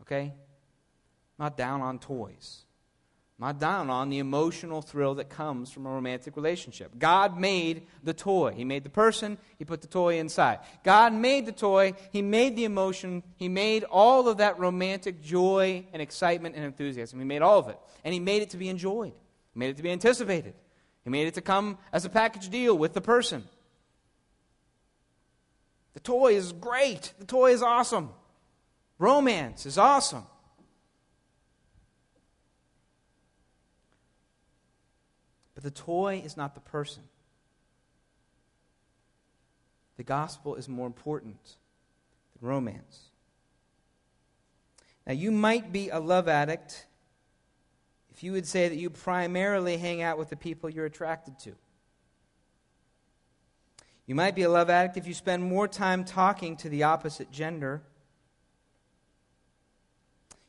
Okay? 0.00 0.32
Not 1.38 1.58
down 1.58 1.82
on 1.82 1.98
toys. 1.98 2.62
Not 3.38 3.60
down 3.60 3.90
on 3.90 4.08
the 4.08 4.20
emotional 4.20 4.80
thrill 4.80 5.16
that 5.16 5.28
comes 5.28 5.70
from 5.70 5.84
a 5.84 5.90
romantic 5.90 6.34
relationship. 6.34 6.98
God 6.98 7.38
made 7.38 7.88
the 8.02 8.14
toy. 8.14 8.54
He 8.56 8.64
made 8.64 8.84
the 8.84 8.88
person, 8.88 9.36
He 9.58 9.66
put 9.66 9.82
the 9.82 9.88
toy 9.88 10.18
inside. 10.20 10.60
God 10.82 11.12
made 11.12 11.44
the 11.44 11.52
toy, 11.52 11.92
He 12.10 12.22
made 12.22 12.56
the 12.56 12.64
emotion, 12.64 13.22
He 13.36 13.50
made 13.50 13.84
all 13.84 14.28
of 14.28 14.38
that 14.38 14.58
romantic 14.58 15.20
joy 15.20 15.84
and 15.92 16.00
excitement 16.00 16.54
and 16.54 16.64
enthusiasm. 16.64 17.18
He 17.18 17.26
made 17.26 17.42
all 17.42 17.58
of 17.58 17.68
it. 17.68 17.78
And 18.02 18.14
He 18.14 18.20
made 18.20 18.40
it 18.40 18.50
to 18.50 18.56
be 18.56 18.70
enjoyed, 18.70 19.12
He 19.52 19.58
made 19.58 19.68
it 19.68 19.76
to 19.76 19.82
be 19.82 19.90
anticipated. 19.90 20.54
He 21.04 21.10
made 21.10 21.26
it 21.26 21.34
to 21.34 21.42
come 21.42 21.78
as 21.92 22.04
a 22.04 22.08
package 22.08 22.48
deal 22.48 22.76
with 22.76 22.94
the 22.94 23.00
person. 23.00 23.44
The 25.92 26.00
toy 26.00 26.34
is 26.34 26.52
great, 26.52 27.12
the 27.18 27.26
toy 27.26 27.52
is 27.52 27.62
awesome. 27.62 28.10
Romance 28.98 29.66
is 29.66 29.76
awesome. 29.76 30.24
But 35.54 35.62
the 35.62 35.70
toy 35.70 36.22
is 36.24 36.36
not 36.36 36.54
the 36.54 36.60
person. 36.60 37.02
The 39.96 40.04
gospel 40.04 40.56
is 40.56 40.68
more 40.68 40.86
important 40.86 41.56
than 42.34 42.48
romance. 42.48 43.10
Now, 45.06 45.12
you 45.12 45.30
might 45.30 45.70
be 45.70 45.90
a 45.90 46.00
love 46.00 46.28
addict 46.28 46.86
if 48.14 48.22
you 48.22 48.32
would 48.32 48.46
say 48.46 48.68
that 48.68 48.76
you 48.76 48.90
primarily 48.90 49.76
hang 49.76 50.02
out 50.02 50.18
with 50.18 50.30
the 50.30 50.36
people 50.36 50.70
you're 50.70 50.86
attracted 50.86 51.38
to. 51.40 51.54
You 54.06 54.14
might 54.14 54.34
be 54.34 54.42
a 54.42 54.50
love 54.50 54.70
addict 54.70 54.96
if 54.96 55.06
you 55.06 55.14
spend 55.14 55.42
more 55.42 55.66
time 55.66 56.04
talking 56.04 56.56
to 56.58 56.68
the 56.68 56.84
opposite 56.84 57.30
gender. 57.30 57.82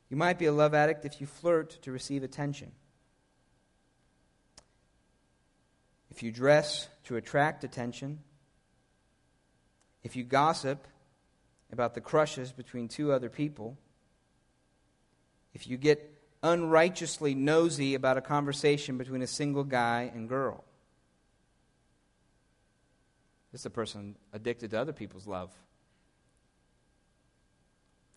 You 0.09 0.17
might 0.17 0.37
be 0.37 0.45
a 0.45 0.51
love 0.51 0.73
addict 0.73 1.05
if 1.05 1.19
you 1.19 1.27
flirt 1.27 1.81
to 1.81 1.91
receive 1.91 2.23
attention. 2.23 2.71
if 6.15 6.23
you 6.23 6.31
dress 6.31 6.87
to 7.03 7.17
attract 7.17 7.65
attention, 7.65 8.19
if 10.01 10.15
you 10.15 10.23
gossip 10.23 10.87
about 11.73 11.93
the 11.93 11.99
crushes 11.99 12.53
between 12.53 12.87
two 12.87 13.11
other 13.11 13.29
people, 13.29 13.77
if 15.53 15.67
you 15.67 15.75
get 15.75 16.14
unrighteously 16.45 17.33
nosy 17.33 17.95
about 17.95 18.17
a 18.17 18.21
conversation 18.21 18.99
between 18.99 19.23
a 19.23 19.27
single 19.27 19.63
guy 19.63 20.11
and 20.13 20.29
girl. 20.29 20.63
This 23.51 23.61
is 23.61 23.65
a 23.65 23.71
person 23.71 24.15
addicted 24.31 24.69
to 24.71 24.79
other 24.79 24.93
people's 24.93 25.25
love. 25.25 25.49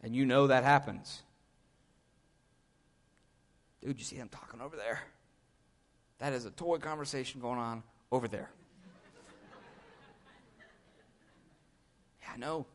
And 0.03 0.15
you 0.15 0.27
know 0.27 0.49
that 0.49 0.63
happens. 0.63 1.23
Dude, 3.81 3.99
you 3.99 4.05
see 4.05 4.17
them 4.17 4.29
talking 4.29 4.61
over 4.61 4.77
there? 4.77 5.01
That 6.19 6.35
is 6.35 6.45
a 6.45 6.51
toy 6.51 6.77
conversation 6.77 7.41
going 7.41 7.59
on 7.59 7.83
over 8.13 8.29
there. 8.29 8.51
yeah, 12.21 12.29
I 12.35 12.37
know. 12.37 12.67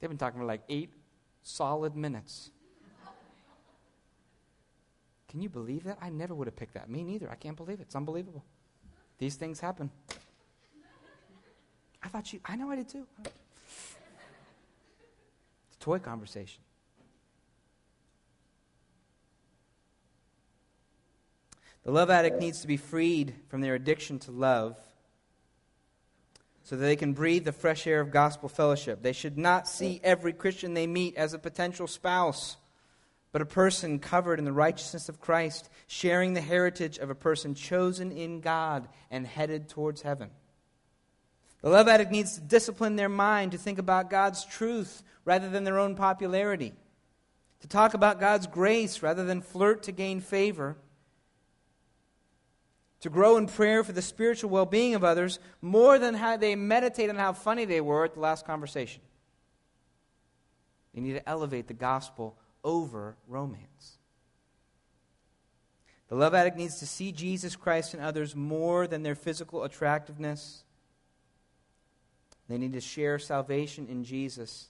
They've 0.00 0.08
been 0.08 0.16
talking 0.16 0.40
for 0.40 0.46
like 0.46 0.62
eight 0.70 0.94
solid 1.42 1.94
minutes. 1.94 2.50
Can 5.34 5.42
you 5.42 5.48
believe 5.48 5.82
that? 5.82 5.98
I 6.00 6.10
never 6.10 6.32
would 6.32 6.46
have 6.46 6.54
picked 6.54 6.74
that. 6.74 6.88
Me 6.88 7.02
neither. 7.02 7.28
I 7.28 7.34
can't 7.34 7.56
believe 7.56 7.80
it. 7.80 7.86
It's 7.86 7.96
unbelievable. 7.96 8.44
These 9.18 9.34
things 9.34 9.58
happen. 9.58 9.90
I 12.00 12.06
thought 12.06 12.32
you, 12.32 12.38
I 12.44 12.54
know 12.54 12.70
I 12.70 12.76
did 12.76 12.88
too. 12.88 13.04
It's 13.24 13.96
a 15.74 15.80
toy 15.80 15.98
conversation. 15.98 16.62
The 21.82 21.90
love 21.90 22.10
addict 22.10 22.38
needs 22.38 22.60
to 22.60 22.68
be 22.68 22.76
freed 22.76 23.34
from 23.48 23.60
their 23.60 23.74
addiction 23.74 24.20
to 24.20 24.30
love 24.30 24.78
so 26.62 26.76
that 26.76 26.86
they 26.86 26.94
can 26.94 27.12
breathe 27.12 27.44
the 27.44 27.50
fresh 27.50 27.88
air 27.88 28.00
of 28.00 28.12
gospel 28.12 28.48
fellowship. 28.48 29.02
They 29.02 29.12
should 29.12 29.36
not 29.36 29.66
see 29.66 30.00
every 30.04 30.32
Christian 30.32 30.74
they 30.74 30.86
meet 30.86 31.16
as 31.16 31.34
a 31.34 31.40
potential 31.40 31.88
spouse, 31.88 32.56
but 33.34 33.42
a 33.42 33.46
person 33.46 33.98
covered 33.98 34.38
in 34.38 34.44
the 34.44 34.52
righteousness 34.52 35.08
of 35.08 35.20
Christ, 35.20 35.68
sharing 35.88 36.34
the 36.34 36.40
heritage 36.40 36.98
of 36.98 37.10
a 37.10 37.16
person 37.16 37.56
chosen 37.56 38.12
in 38.12 38.40
God 38.40 38.86
and 39.10 39.26
headed 39.26 39.68
towards 39.68 40.02
heaven. 40.02 40.30
The 41.60 41.68
love 41.68 41.88
addict 41.88 42.12
needs 42.12 42.36
to 42.36 42.40
discipline 42.40 42.94
their 42.94 43.08
mind 43.08 43.50
to 43.50 43.58
think 43.58 43.80
about 43.80 44.08
God's 44.08 44.44
truth 44.44 45.02
rather 45.24 45.50
than 45.50 45.64
their 45.64 45.80
own 45.80 45.96
popularity, 45.96 46.74
to 47.58 47.66
talk 47.66 47.94
about 47.94 48.20
God's 48.20 48.46
grace 48.46 49.02
rather 49.02 49.24
than 49.24 49.40
flirt 49.40 49.82
to 49.82 49.92
gain 49.92 50.20
favor 50.20 50.76
to 53.00 53.10
grow 53.10 53.36
in 53.36 53.48
prayer 53.48 53.82
for 53.82 53.92
the 53.92 54.00
spiritual 54.00 54.48
well 54.48 54.64
being 54.64 54.94
of 54.94 55.02
others 55.02 55.40
more 55.60 55.98
than 55.98 56.14
how 56.14 56.36
they 56.36 56.54
meditate 56.54 57.10
on 57.10 57.16
how 57.16 57.32
funny 57.32 57.64
they 57.64 57.80
were 57.80 58.04
at 58.04 58.14
the 58.14 58.20
last 58.20 58.46
conversation. 58.46 59.02
They 60.94 61.00
need 61.00 61.14
to 61.14 61.28
elevate 61.28 61.66
the 61.66 61.74
gospel 61.74 62.38
over 62.64 63.16
romance. 63.28 63.98
The 66.08 66.16
love 66.16 66.34
addict 66.34 66.56
needs 66.56 66.78
to 66.80 66.86
see 66.86 67.12
Jesus 67.12 67.56
Christ 67.56 67.94
in 67.94 68.00
others 68.00 68.34
more 68.34 68.86
than 68.86 69.02
their 69.02 69.14
physical 69.14 69.64
attractiveness. 69.64 70.64
They 72.48 72.58
need 72.58 72.72
to 72.74 72.80
share 72.80 73.18
salvation 73.18 73.86
in 73.88 74.04
Jesus 74.04 74.68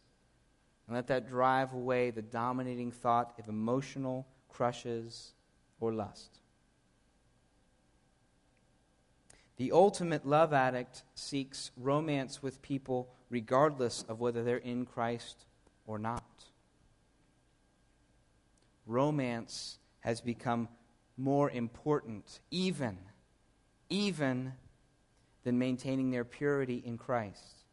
and 0.87 0.95
let 0.95 1.07
that 1.09 1.29
drive 1.29 1.73
away 1.73 2.11
the 2.11 2.23
dominating 2.23 2.93
thought 2.93 3.35
of 3.39 3.49
emotional 3.49 4.27
crushes 4.49 5.33
or 5.81 5.93
lust. 5.93 6.39
The 9.57 9.73
ultimate 9.73 10.27
love 10.27 10.53
addict 10.53 11.03
seeks 11.15 11.71
romance 11.77 12.43
with 12.43 12.63
people 12.63 13.09
regardless 13.31 14.05
of 14.09 14.21
whether 14.21 14.43
they're 14.43 14.57
in 14.57 14.85
Christ 14.85 15.47
or 15.87 15.99
not. 15.99 16.25
Romance 18.87 19.79
has 20.01 20.21
become 20.21 20.69
more 21.17 21.51
important, 21.51 22.41
even, 22.51 22.99
even 23.89 24.53
than 25.45 25.59
maintaining 25.59 26.11
their 26.11 26.25
purity 26.25 26.83
in 26.85 26.99
Christ. 26.99 27.65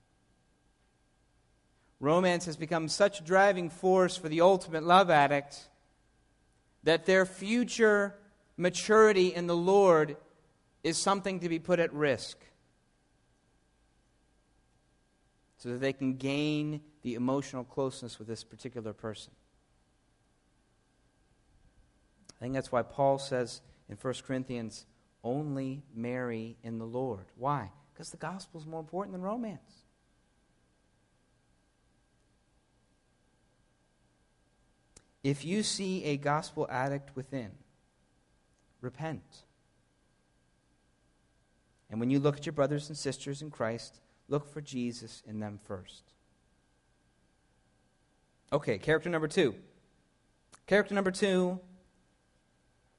Romance 1.99 2.45
has 2.45 2.57
become 2.57 2.87
such 2.87 3.19
a 3.19 3.23
driving 3.23 3.69
force 3.69 4.17
for 4.17 4.29
the 4.29 4.41
ultimate 4.41 4.83
love 4.83 5.09
addict 5.09 5.69
that 6.83 7.05
their 7.05 7.25
future 7.25 8.15
maturity 8.57 9.33
in 9.33 9.47
the 9.47 9.55
Lord 9.55 10.17
is 10.83 10.97
something 10.97 11.39
to 11.41 11.49
be 11.49 11.59
put 11.59 11.79
at 11.79 11.93
risk 11.93 12.37
so 15.57 15.69
that 15.69 15.79
they 15.79 15.93
can 15.93 16.15
gain 16.15 16.81
the 17.03 17.13
emotional 17.13 17.63
closeness 17.63 18.17
with 18.17 18.27
this 18.27 18.43
particular 18.43 18.93
person. 18.93 19.31
I 22.41 22.45
think 22.45 22.55
that's 22.55 22.71
why 22.71 22.81
Paul 22.81 23.19
says 23.19 23.61
in 23.87 23.97
1 24.01 24.13
Corinthians, 24.25 24.87
only 25.23 25.83
marry 25.93 26.57
in 26.63 26.79
the 26.79 26.85
Lord. 26.85 27.25
Why? 27.37 27.69
Because 27.93 28.09
the 28.09 28.17
gospel 28.17 28.59
is 28.59 28.65
more 28.65 28.79
important 28.79 29.13
than 29.13 29.21
romance. 29.21 29.83
If 35.23 35.45
you 35.45 35.61
see 35.61 36.03
a 36.05 36.17
gospel 36.17 36.67
addict 36.71 37.15
within, 37.15 37.51
repent. 38.81 39.43
And 41.91 41.99
when 41.99 42.09
you 42.09 42.19
look 42.19 42.37
at 42.37 42.45
your 42.47 42.53
brothers 42.53 42.89
and 42.89 42.97
sisters 42.97 43.43
in 43.43 43.51
Christ, 43.51 43.99
look 44.27 44.51
for 44.51 44.61
Jesus 44.61 45.21
in 45.27 45.39
them 45.39 45.59
first. 45.67 46.03
Okay, 48.51 48.79
character 48.79 49.09
number 49.09 49.27
two. 49.27 49.53
Character 50.65 50.95
number 50.95 51.11
two, 51.11 51.59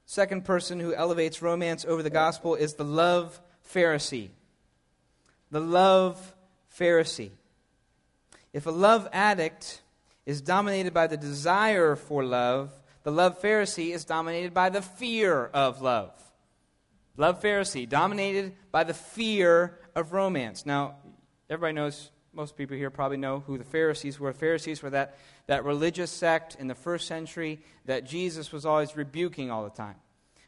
second 0.05 0.45
person 0.45 0.79
who 0.79 0.93
elevates 0.93 1.41
romance 1.41 1.85
over 1.85 2.03
the 2.03 2.09
gospel 2.09 2.55
is 2.55 2.73
the 2.73 2.83
love 2.83 3.41
Pharisee. 3.73 4.29
The 5.51 5.59
love 5.59 6.35
Pharisee. 6.77 7.31
If 8.51 8.65
a 8.65 8.71
love 8.71 9.07
addict 9.11 9.81
is 10.25 10.41
dominated 10.41 10.93
by 10.93 11.07
the 11.07 11.17
desire 11.17 11.95
for 11.95 12.23
love, 12.23 12.71
the 13.03 13.11
love 13.11 13.41
Pharisee 13.41 13.93
is 13.93 14.05
dominated 14.05 14.53
by 14.53 14.69
the 14.69 14.81
fear 14.81 15.45
of 15.47 15.81
love. 15.81 16.11
Love 17.17 17.41
Pharisee, 17.41 17.87
dominated 17.87 18.53
by 18.71 18.83
the 18.83 18.93
fear 18.93 19.77
of 19.95 20.13
romance. 20.13 20.65
Now, 20.65 20.95
everybody 21.49 21.73
knows, 21.73 22.09
most 22.33 22.55
people 22.55 22.75
here 22.75 22.89
probably 22.89 23.17
know 23.17 23.43
who 23.45 23.57
the 23.57 23.63
Pharisees 23.63 24.19
were. 24.19 24.33
Pharisees 24.33 24.81
were 24.81 24.89
that, 24.89 25.17
that 25.47 25.63
religious 25.63 26.11
sect 26.11 26.55
in 26.59 26.67
the 26.67 26.75
first 26.75 27.07
century 27.07 27.59
that 27.85 28.05
Jesus 28.05 28.51
was 28.51 28.65
always 28.65 28.95
rebuking 28.95 29.51
all 29.51 29.63
the 29.63 29.69
time. 29.69 29.95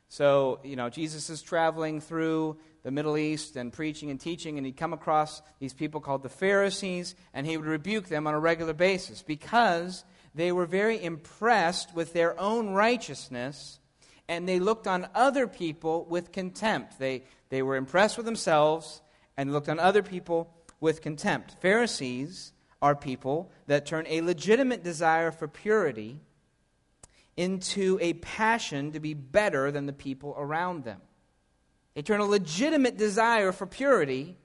So, 0.10 0.60
you 0.64 0.76
know, 0.76 0.90
Jesus 0.90 1.30
is 1.30 1.42
traveling 1.42 2.02
through 2.02 2.58
the 2.84 2.92
Middle 2.92 3.18
East 3.18 3.56
and 3.56 3.72
preaching 3.72 4.10
and 4.10 4.20
teaching, 4.20 4.58
and 4.58 4.66
he'd 4.66 4.78
come 4.78 4.94
across 4.94 5.42
these 5.60 5.74
people 5.74 6.02
called 6.02 6.24
the 6.24 6.30
Pharisees, 6.30 7.16
and 7.34 7.46
he 7.46 7.58
would 7.58 7.66
rebuke 7.66 8.08
them 8.08 8.28
on 8.28 8.34
a 8.34 8.40
regular 8.40 8.74
basis 8.74 9.22
because 9.22 10.04
they 10.34 10.52
were 10.52 10.66
very 10.66 11.04
impressed 11.04 11.96
with 11.96 12.14
their 12.14 12.40
own 12.40 12.70
righteousness 12.70 13.80
and 14.28 14.48
they 14.48 14.60
looked 14.60 14.88
on 14.88 15.08
other 15.14 15.48
people 15.48 16.06
with 16.10 16.32
contempt. 16.32 16.98
They, 17.00 17.24
they 17.50 17.62
were 17.62 17.76
impressed 17.76 18.18
with 18.18 18.26
themselves 18.26 19.02
and 19.38 19.54
looked 19.54 19.70
on 19.70 19.80
other 19.80 20.02
people 20.02 20.52
with 20.80 21.02
contempt. 21.02 21.56
Pharisees 21.62 22.54
are 22.82 22.96
people 22.96 23.52
that 23.68 23.86
turn 23.86 24.06
a 24.08 24.22
legitimate 24.22 24.84
desire 24.84 25.32
for 25.32 25.48
purity 25.48 26.20
into 27.38 27.98
a 28.02 28.14
passion 28.14 28.92
to 28.92 29.00
be 29.00 29.14
better 29.14 29.72
than 29.72 29.86
the 29.86 29.94
people 29.94 30.36
around 30.38 30.84
them. 30.84 31.02
They 31.94 32.02
turn 32.02 32.20
a 32.20 32.26
legitimate 32.26 32.98
desire 32.98 33.52
for 33.52 33.66
purity 33.66 34.38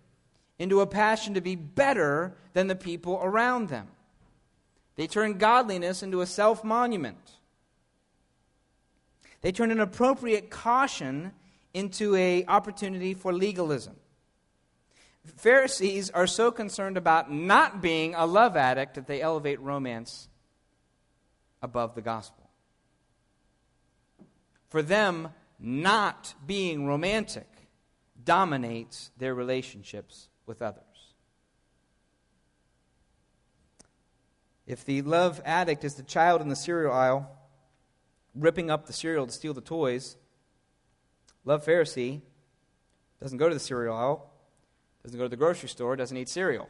into 0.58 0.80
a 0.80 0.86
passion 0.86 1.34
to 1.34 1.40
be 1.40 1.56
better 1.56 2.36
than 2.52 2.66
the 2.66 2.76
people 2.76 3.18
around 3.22 3.68
them. 3.68 3.88
They 4.96 5.06
turn 5.06 5.38
godliness 5.38 6.02
into 6.02 6.20
a 6.20 6.26
self 6.26 6.62
monument. 6.62 7.32
They 9.40 9.52
turn 9.52 9.70
an 9.70 9.80
appropriate 9.80 10.50
caution 10.50 11.32
into 11.72 12.14
an 12.14 12.44
opportunity 12.48 13.14
for 13.14 13.32
legalism. 13.32 13.96
Pharisees 15.24 16.10
are 16.10 16.26
so 16.26 16.50
concerned 16.50 16.96
about 16.96 17.30
not 17.30 17.82
being 17.82 18.14
a 18.14 18.26
love 18.26 18.56
addict 18.56 18.94
that 18.94 19.06
they 19.06 19.20
elevate 19.20 19.60
romance 19.60 20.28
above 21.62 21.94
the 21.94 22.02
gospel. 22.02 22.48
For 24.68 24.82
them, 24.82 25.28
not 25.58 26.34
being 26.46 26.86
romantic 26.86 27.48
dominates 28.24 29.10
their 29.18 29.34
relationships 29.34 30.28
with 30.46 30.62
others. 30.62 30.84
If 34.66 34.84
the 34.84 35.02
love 35.02 35.42
addict 35.44 35.84
is 35.84 35.94
the 35.94 36.02
child 36.02 36.40
in 36.40 36.48
the 36.48 36.56
cereal 36.56 36.92
aisle, 36.92 37.36
ripping 38.34 38.70
up 38.70 38.86
the 38.86 38.92
cereal 38.92 39.26
to 39.26 39.32
steal 39.32 39.54
the 39.54 39.60
toys. 39.60 40.16
Love 41.44 41.64
Pharisee 41.64 42.20
doesn't 43.20 43.38
go 43.38 43.48
to 43.48 43.54
the 43.54 43.60
cereal 43.60 43.96
aisle, 43.96 44.29
doesn't 45.02 45.18
go 45.18 45.24
to 45.24 45.28
the 45.28 45.36
grocery 45.36 45.68
store, 45.68 45.96
doesn't 45.96 46.16
eat 46.16 46.28
cereal. 46.28 46.68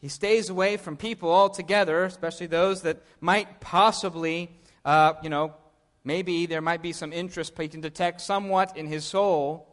he 0.00 0.08
stays 0.08 0.50
away 0.50 0.76
from 0.76 0.96
people 0.96 1.30
altogether, 1.30 2.04
especially 2.04 2.46
those 2.46 2.82
that 2.82 3.02
might 3.20 3.60
possibly, 3.60 4.50
uh, 4.84 5.14
you 5.22 5.28
know, 5.28 5.54
maybe 6.04 6.46
there 6.46 6.62
might 6.62 6.82
be 6.82 6.92
some 6.92 7.12
interest 7.12 7.52
he 7.58 7.68
can 7.68 7.80
detect 7.80 8.20
somewhat 8.20 8.76
in 8.76 8.86
his 8.86 9.04
soul, 9.04 9.68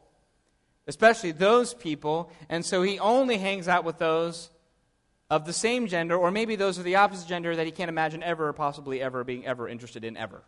especially 0.88 1.32
those 1.32 1.74
people, 1.74 2.32
and 2.50 2.66
so 2.66 2.82
he 2.82 3.00
only 3.00 3.38
hangs 3.38 3.68
out 3.68 3.84
with 3.84 3.98
those 3.98 4.50
of 5.30 5.46
the 5.46 5.54
same 5.54 5.88
gender, 5.88 6.18
or 6.18 6.30
maybe 6.30 6.58
those 6.58 6.78
of 6.78 6.84
the 6.84 6.98
opposite 6.98 7.28
gender 7.28 7.56
that 7.56 7.66
he 7.66 7.72
can't 7.72 7.88
imagine 7.88 8.22
ever, 8.22 8.52
possibly 8.52 9.02
ever, 9.02 9.24
being 9.24 9.46
ever 9.46 9.70
interested 9.70 10.04
in 10.04 10.18
ever. 10.18 10.44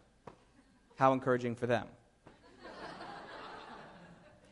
How 0.97 1.13
encouraging 1.13 1.55
for 1.55 1.67
them. 1.67 1.87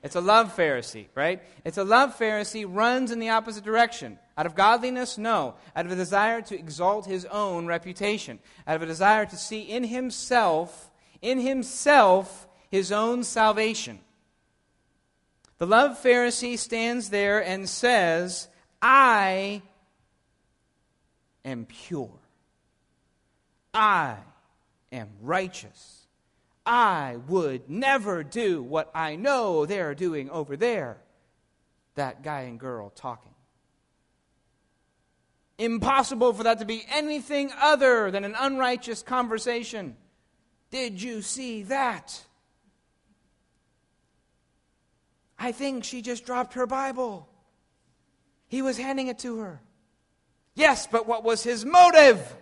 It's 0.03 0.15
a 0.15 0.21
love 0.21 0.55
Pharisee, 0.55 1.07
right? 1.13 1.41
It's 1.63 1.77
a 1.77 1.83
love 1.83 2.17
Pharisee 2.17 2.65
runs 2.67 3.11
in 3.11 3.19
the 3.19 3.29
opposite 3.29 3.63
direction. 3.63 4.17
Out 4.35 4.47
of 4.47 4.55
godliness? 4.55 5.17
No. 5.17 5.55
Out 5.75 5.85
of 5.85 5.91
a 5.91 5.95
desire 5.95 6.41
to 6.41 6.57
exalt 6.57 7.05
his 7.05 7.25
own 7.25 7.67
reputation. 7.67 8.39
Out 8.65 8.77
of 8.77 8.81
a 8.81 8.87
desire 8.87 9.25
to 9.27 9.37
see 9.37 9.61
in 9.61 9.83
himself, 9.83 10.89
in 11.21 11.39
himself, 11.39 12.47
his 12.69 12.91
own 12.91 13.23
salvation. 13.23 13.99
The 15.59 15.67
love 15.67 16.01
Pharisee 16.01 16.57
stands 16.57 17.09
there 17.09 17.43
and 17.43 17.69
says, 17.69 18.47
I 18.81 19.61
am 21.45 21.65
pure. 21.65 22.09
I 23.71 24.17
am 24.91 25.09
righteous. 25.21 26.00
I 26.65 27.17
would 27.28 27.69
never 27.69 28.24
do 28.24 28.62
what 28.62 28.91
I 28.93 29.15
know 29.15 29.65
they're 29.65 29.95
doing 29.95 30.30
over 30.30 30.56
there. 30.56 31.02
That 31.95 32.24
guy 32.24 32.41
and 32.41 32.60
girl 32.60 32.89
talking. 32.89 33.34
Impossible 35.58 36.34
for 36.34 36.43
that 36.43 36.60
to 36.60 36.65
be 36.65 36.86
anything 36.89 37.52
other 37.60 38.10
than 38.12 38.24
an 38.24 38.36
unrighteous 38.39 39.04
conversation. 39.04 39.95
Did 40.71 41.02
you 41.02 41.21
see 41.21 41.63
that? 41.63 42.19
I 45.38 45.52
think 45.52 45.84
she 45.84 46.02
just 46.02 46.26
dropped 46.26 46.54
her 46.54 46.67
Bible. 46.67 47.28
He 48.47 48.62
was 48.62 48.78
handing 48.78 49.08
it 49.08 49.19
to 49.19 49.39
her. 49.39 49.62
Yes, 50.54 50.88
but 50.88 51.08
what 51.08 51.24
was 51.24 51.43
his 51.43 51.65
motive? 51.65 52.36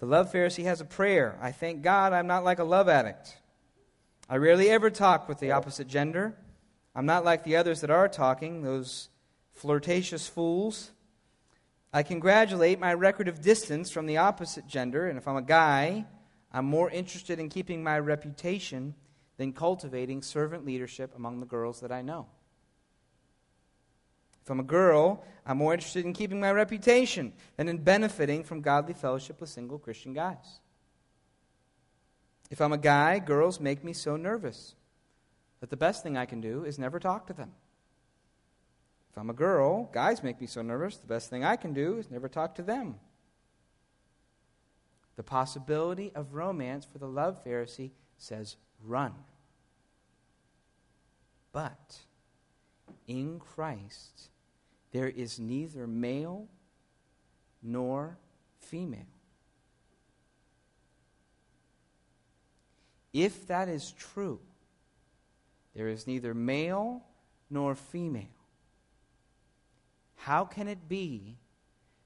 The 0.00 0.06
love 0.06 0.32
Pharisee 0.32 0.64
has 0.64 0.80
a 0.80 0.86
prayer. 0.86 1.38
I 1.42 1.52
thank 1.52 1.82
God 1.82 2.14
I'm 2.14 2.26
not 2.26 2.42
like 2.42 2.58
a 2.58 2.64
love 2.64 2.88
addict. 2.88 3.36
I 4.30 4.36
rarely 4.36 4.70
ever 4.70 4.88
talk 4.88 5.28
with 5.28 5.40
the 5.40 5.52
opposite 5.52 5.88
gender. 5.88 6.34
I'm 6.94 7.04
not 7.04 7.24
like 7.24 7.44
the 7.44 7.56
others 7.56 7.82
that 7.82 7.90
are 7.90 8.08
talking, 8.08 8.62
those 8.62 9.10
flirtatious 9.52 10.26
fools. 10.26 10.90
I 11.92 12.02
congratulate 12.02 12.80
my 12.80 12.94
record 12.94 13.28
of 13.28 13.42
distance 13.42 13.90
from 13.90 14.06
the 14.06 14.16
opposite 14.16 14.66
gender, 14.66 15.06
and 15.06 15.18
if 15.18 15.28
I'm 15.28 15.36
a 15.36 15.42
guy, 15.42 16.06
I'm 16.50 16.64
more 16.64 16.90
interested 16.90 17.38
in 17.38 17.50
keeping 17.50 17.82
my 17.82 17.98
reputation 17.98 18.94
than 19.36 19.52
cultivating 19.52 20.22
servant 20.22 20.64
leadership 20.64 21.12
among 21.14 21.40
the 21.40 21.46
girls 21.46 21.80
that 21.80 21.92
I 21.92 22.00
know. 22.00 22.26
If 24.42 24.50
I'm 24.50 24.60
a 24.60 24.64
girl, 24.64 25.22
I'm 25.46 25.58
more 25.58 25.74
interested 25.74 26.04
in 26.04 26.12
keeping 26.12 26.40
my 26.40 26.52
reputation 26.52 27.32
than 27.56 27.68
in 27.68 27.78
benefiting 27.78 28.44
from 28.44 28.60
godly 28.60 28.94
fellowship 28.94 29.40
with 29.40 29.50
single 29.50 29.78
Christian 29.78 30.12
guys. 30.12 30.60
If 32.50 32.60
I'm 32.60 32.72
a 32.72 32.78
guy, 32.78 33.18
girls 33.18 33.60
make 33.60 33.84
me 33.84 33.92
so 33.92 34.16
nervous 34.16 34.74
that 35.60 35.70
the 35.70 35.76
best 35.76 36.02
thing 36.02 36.16
I 36.16 36.26
can 36.26 36.40
do 36.40 36.64
is 36.64 36.78
never 36.78 36.98
talk 36.98 37.26
to 37.28 37.32
them. 37.32 37.52
If 39.10 39.18
I'm 39.18 39.30
a 39.30 39.34
girl, 39.34 39.84
guys 39.92 40.22
make 40.22 40.40
me 40.40 40.46
so 40.46 40.62
nervous, 40.62 40.96
the 40.96 41.06
best 41.06 41.30
thing 41.30 41.44
I 41.44 41.56
can 41.56 41.72
do 41.72 41.98
is 41.98 42.10
never 42.10 42.28
talk 42.28 42.54
to 42.56 42.62
them. 42.62 42.96
The 45.16 45.22
possibility 45.22 46.12
of 46.14 46.34
romance 46.34 46.86
for 46.90 46.98
the 46.98 47.08
love 47.08 47.44
Pharisee 47.44 47.90
says 48.18 48.56
run. 48.84 49.12
But 51.52 51.98
in 53.10 53.40
Christ, 53.40 54.30
there 54.92 55.08
is 55.08 55.40
neither 55.40 55.88
male 55.88 56.46
nor 57.60 58.16
female. 58.60 59.00
If 63.12 63.48
that 63.48 63.68
is 63.68 63.92
true, 63.98 64.38
there 65.74 65.88
is 65.88 66.06
neither 66.06 66.34
male 66.34 67.02
nor 67.50 67.74
female. 67.74 68.36
How 70.14 70.44
can 70.44 70.68
it 70.68 70.88
be 70.88 71.36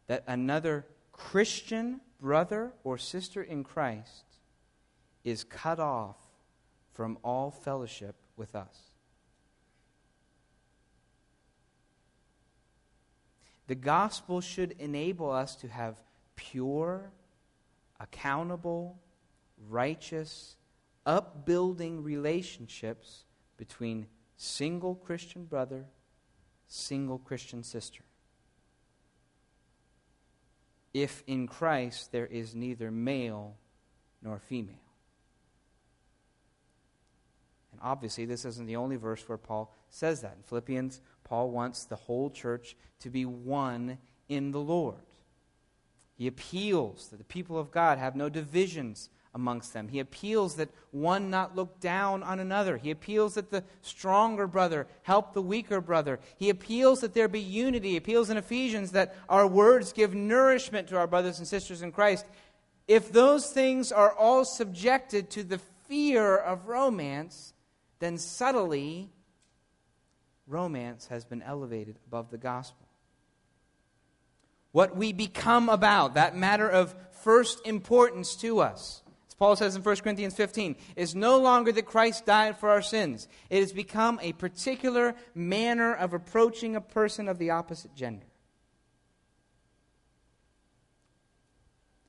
that 0.07 0.25
another 0.27 0.87
Christian 1.13 2.01
brother 2.19 2.73
or 2.83 2.97
sister 2.97 3.43
in 3.43 3.63
Christ 3.63 4.25
is 5.23 5.45
cut 5.45 5.79
off 5.79 6.17
from 6.95 7.19
all 7.23 7.51
fellowship 7.51 8.15
with 8.37 8.55
us? 8.55 8.94
The 13.67 13.75
gospel 13.75 14.41
should 14.41 14.73
enable 14.79 15.31
us 15.31 15.57
to 15.57 15.69
have 15.69 16.03
pure, 16.37 17.11
accountable, 17.99 18.99
righteous, 19.69 20.57
upbuilding 21.07 22.03
relationships 22.03 23.25
between 23.57 24.07
single 24.37 24.95
Christian 24.95 25.45
brother, 25.45 25.87
single 26.67 27.19
Christian 27.19 27.63
sister. 27.63 28.03
If 30.93 31.23
in 31.27 31.47
Christ 31.47 32.13
there 32.13 32.27
is 32.27 32.55
neither 32.55 32.91
male 32.91 33.57
nor 34.23 34.39
female. 34.39 34.77
And 37.73 37.81
obviously, 37.83 38.25
this 38.25 38.45
isn't 38.45 38.67
the 38.67 38.77
only 38.77 38.97
verse 38.97 39.29
where 39.29 39.39
Paul 39.39 39.75
says 39.91 40.21
that. 40.21 40.37
In 40.37 40.43
Philippians 40.45 41.01
Paul 41.25 41.51
wants 41.51 41.85
the 41.85 41.97
whole 41.97 42.31
church 42.31 42.77
to 43.01 43.11
be 43.11 43.25
one 43.25 43.99
in 44.29 44.53
the 44.53 44.61
Lord. 44.61 45.01
He 46.17 46.27
appeals 46.27 47.09
that 47.09 47.17
the 47.17 47.25
people 47.25 47.59
of 47.59 47.71
God 47.71 47.99
have 47.99 48.15
no 48.15 48.29
divisions 48.29 49.11
amongst 49.35 49.73
them. 49.73 49.89
He 49.89 49.99
appeals 49.99 50.55
that 50.57 50.69
one 50.93 51.29
not 51.29 51.57
look 51.57 51.81
down 51.81 52.23
on 52.23 52.39
another. 52.39 52.77
He 52.77 52.93
appeals 52.93 53.35
that 53.35 53.51
the 53.51 53.65
stronger 53.83 54.47
brother 54.47 54.87
help 55.03 55.33
the 55.33 55.43
weaker 55.43 55.81
brother. 55.81 56.21
He 56.37 56.51
appeals 56.51 57.01
that 57.01 57.15
there 57.15 57.27
be 57.27 57.41
unity. 57.41 57.91
He 57.91 57.97
appeals 57.97 58.31
in 58.31 58.37
Ephesians 58.37 58.93
that 58.93 59.17
our 59.29 59.47
words 59.47 59.93
give 59.93 60.15
nourishment 60.15 60.89
to 60.89 60.97
our 60.97 61.09
brothers 61.09 61.41
and 61.41 61.49
sisters 61.49 61.83
in 61.83 61.91
Christ. 61.91 62.27
If 62.87 63.11
those 63.11 63.51
things 63.51 63.91
are 63.91 64.13
all 64.13 64.45
subjected 64.45 65.31
to 65.31 65.43
the 65.43 65.59
fear 65.89 66.37
of 66.37 66.69
romance, 66.69 67.55
then 67.99 68.19
subtly 68.19 69.11
romance 70.47 71.07
has 71.09 71.25
been 71.25 71.43
elevated 71.43 71.99
above 72.07 72.31
the 72.31 72.39
gospel. 72.39 72.87
What 74.73 74.97
we 74.97 75.13
become 75.13 75.69
about, 75.69 76.15
that 76.15 76.37
matter 76.37 76.69
of 76.69 76.95
first 77.23 77.65
importance 77.67 78.35
to 78.37 78.61
us, 78.61 79.03
as 79.29 79.35
Paul 79.35 79.57
says 79.57 79.77
in 79.77 79.83
1 79.83 79.97
Corinthians 79.97 80.35
15, 80.35 80.77
is 80.97 81.15
no 81.15 81.39
longer 81.39 81.73
that 81.73 81.87
Christ 81.87 82.27
died 82.27 82.59
for 82.59 82.71
our 82.71 82.83
sins. 82.83 83.29
It 83.51 83.61
has 83.61 83.73
become 83.73 84.19
a 84.23 84.33
particular 84.33 85.15
manner 85.35 85.95
of 85.95 86.13
approaching 86.13 86.77
a 86.77 86.81
person 86.81 87.29
of 87.29 87.39
the 87.39 87.51
opposite 87.51 87.95
gender. 87.95 88.27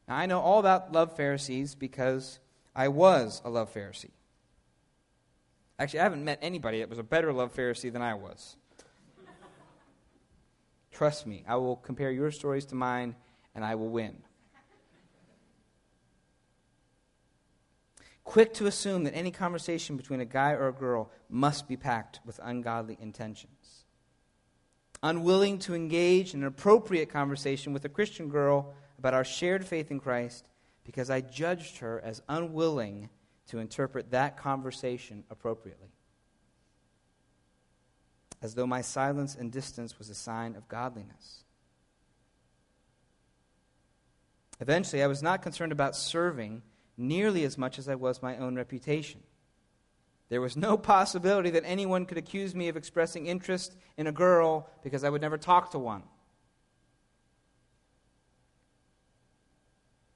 Now, 0.07 0.17
I 0.17 0.25
know 0.25 0.39
all 0.39 0.59
about 0.59 0.91
love 0.91 1.15
Pharisees 1.15 1.73
because 1.73 2.39
I 2.75 2.89
was 2.89 3.41
a 3.43 3.49
love 3.49 3.73
Pharisee. 3.73 4.11
Actually, 5.77 5.99
I 5.99 6.03
haven't 6.03 6.23
met 6.23 6.39
anybody 6.41 6.79
that 6.79 6.89
was 6.89 6.99
a 6.99 7.03
better 7.03 7.33
love 7.33 7.53
Pharisee 7.53 7.91
than 7.91 8.01
I 8.01 8.13
was. 8.13 8.55
Trust 10.91 11.27
me, 11.27 11.43
I 11.45 11.57
will 11.57 11.75
compare 11.75 12.11
your 12.11 12.31
stories 12.31 12.65
to 12.67 12.75
mine 12.75 13.15
and 13.53 13.65
I 13.65 13.75
will 13.75 13.89
win. 13.89 14.15
Quick 18.23 18.53
to 18.55 18.65
assume 18.65 19.03
that 19.03 19.15
any 19.15 19.29
conversation 19.29 19.97
between 19.97 20.21
a 20.21 20.25
guy 20.25 20.51
or 20.51 20.67
a 20.67 20.73
girl 20.73 21.11
must 21.29 21.67
be 21.67 21.75
packed 21.75 22.21
with 22.25 22.39
ungodly 22.41 22.97
intentions. 22.99 23.83
Unwilling 25.03 25.59
to 25.59 25.75
engage 25.75 26.33
in 26.33 26.41
an 26.41 26.47
appropriate 26.47 27.09
conversation 27.09 27.73
with 27.73 27.85
a 27.85 27.89
Christian 27.89 28.29
girl 28.29 28.73
about 28.97 29.13
our 29.13 29.25
shared 29.25 29.65
faith 29.65 29.91
in 29.91 29.99
Christ 29.99 30.47
because 30.85 31.09
I 31.09 31.21
judged 31.21 31.77
her 31.79 32.01
as 32.03 32.21
unwilling 32.29 33.09
to 33.47 33.59
interpret 33.59 34.11
that 34.11 34.37
conversation 34.37 35.23
appropriately. 35.29 35.89
As 38.41 38.55
though 38.55 38.67
my 38.67 38.81
silence 38.81 39.35
and 39.35 39.51
distance 39.51 39.97
was 39.97 40.09
a 40.09 40.15
sign 40.15 40.55
of 40.55 40.67
godliness. 40.67 41.43
Eventually, 44.59 45.03
I 45.03 45.07
was 45.07 45.21
not 45.21 45.41
concerned 45.41 45.71
about 45.71 45.95
serving 45.95 46.61
nearly 46.97 47.43
as 47.43 47.57
much 47.57 47.77
as 47.77 47.89
I 47.89 47.95
was 47.95 48.21
my 48.21 48.37
own 48.37 48.55
reputation. 48.55 49.21
There 50.29 50.41
was 50.41 50.57
no 50.57 50.77
possibility 50.77 51.51
that 51.51 51.63
anyone 51.65 52.05
could 52.05 52.17
accuse 52.17 52.55
me 52.55 52.67
of 52.67 52.77
expressing 52.77 53.27
interest 53.27 53.75
in 53.97 54.07
a 54.07 54.11
girl 54.11 54.69
because 54.81 55.03
I 55.03 55.09
would 55.09 55.21
never 55.21 55.37
talk 55.37 55.71
to 55.71 55.79
one. 55.79 56.03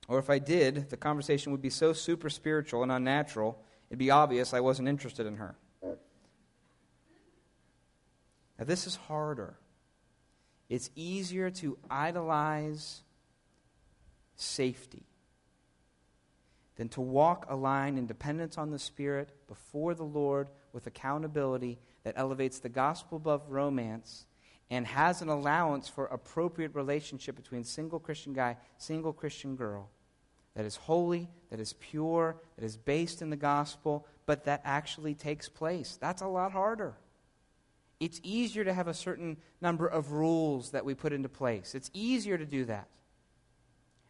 Or 0.10 0.18
if 0.18 0.30
I 0.32 0.40
did, 0.40 0.90
the 0.90 0.98
conversation 0.98 1.52
would 1.52 1.62
be 1.62 1.70
so 1.70 1.94
super 1.94 2.32
spiritual 2.32 2.82
and 2.82 2.92
unnatural, 2.92 3.62
it'd 3.90 4.00
be 4.00 4.10
obvious 4.10 4.56
I 4.56 4.60
wasn't 4.60 4.88
interested 4.88 5.28
in 5.28 5.36
her. 5.36 5.56
Now, 8.58 8.66
this 8.66 8.88
is 8.88 8.96
harder. 8.96 9.56
It's 10.68 10.90
easier 10.96 11.52
to 11.52 11.78
idolize 11.92 13.04
safety 14.36 15.06
than 16.76 16.90
to 16.90 17.02
walk 17.02 17.46
a 17.48 17.56
line 17.56 18.00
in 18.00 18.08
dependence 18.08 18.58
on 18.58 18.72
the 18.72 18.80
Spirit 18.80 19.32
before 19.48 19.94
the 19.94 20.04
Lord 20.04 20.50
with 20.74 20.88
accountability 20.88 21.78
that 22.04 22.16
elevates 22.18 22.58
the 22.58 22.70
gospel 22.70 23.18
above 23.18 23.44
romance 23.48 24.26
and 24.72 24.88
has 24.88 25.22
an 25.22 25.30
allowance 25.30 25.88
for 25.88 26.08
appropriate 26.08 26.74
relationship 26.74 27.36
between 27.36 27.64
single 27.64 28.00
Christian 28.00 28.34
guy, 28.34 28.58
single 28.78 29.14
Christian 29.14 29.56
girl 29.56 29.92
that 30.60 30.66
is 30.66 30.76
holy, 30.76 31.30
that 31.52 31.62
is 31.62 31.72
pure, 31.72 32.36
that 32.58 32.66
is 32.66 32.76
based 32.76 33.22
in 33.22 33.30
the 33.30 33.38
gospel, 33.38 34.06
but 34.26 34.44
that 34.44 34.60
actually 34.66 35.16
takes 35.16 35.48
place. 35.48 35.98
That's 36.02 36.22
a 36.22 36.28
lot 36.28 36.52
harder. 36.52 36.98
It's 38.02 38.20
easier 38.24 38.66
to 38.66 38.74
have 38.74 38.90
a 38.90 38.94
certain 38.94 39.38
number 39.62 39.88
of 39.88 40.12
rules 40.12 40.72
that 40.72 40.84
we 40.84 40.96
put 40.96 41.14
into 41.14 41.30
place. 41.30 41.76
It's 41.76 41.90
easier 41.94 42.38
to 42.38 42.46
do 42.46 42.66
that. 42.66 42.90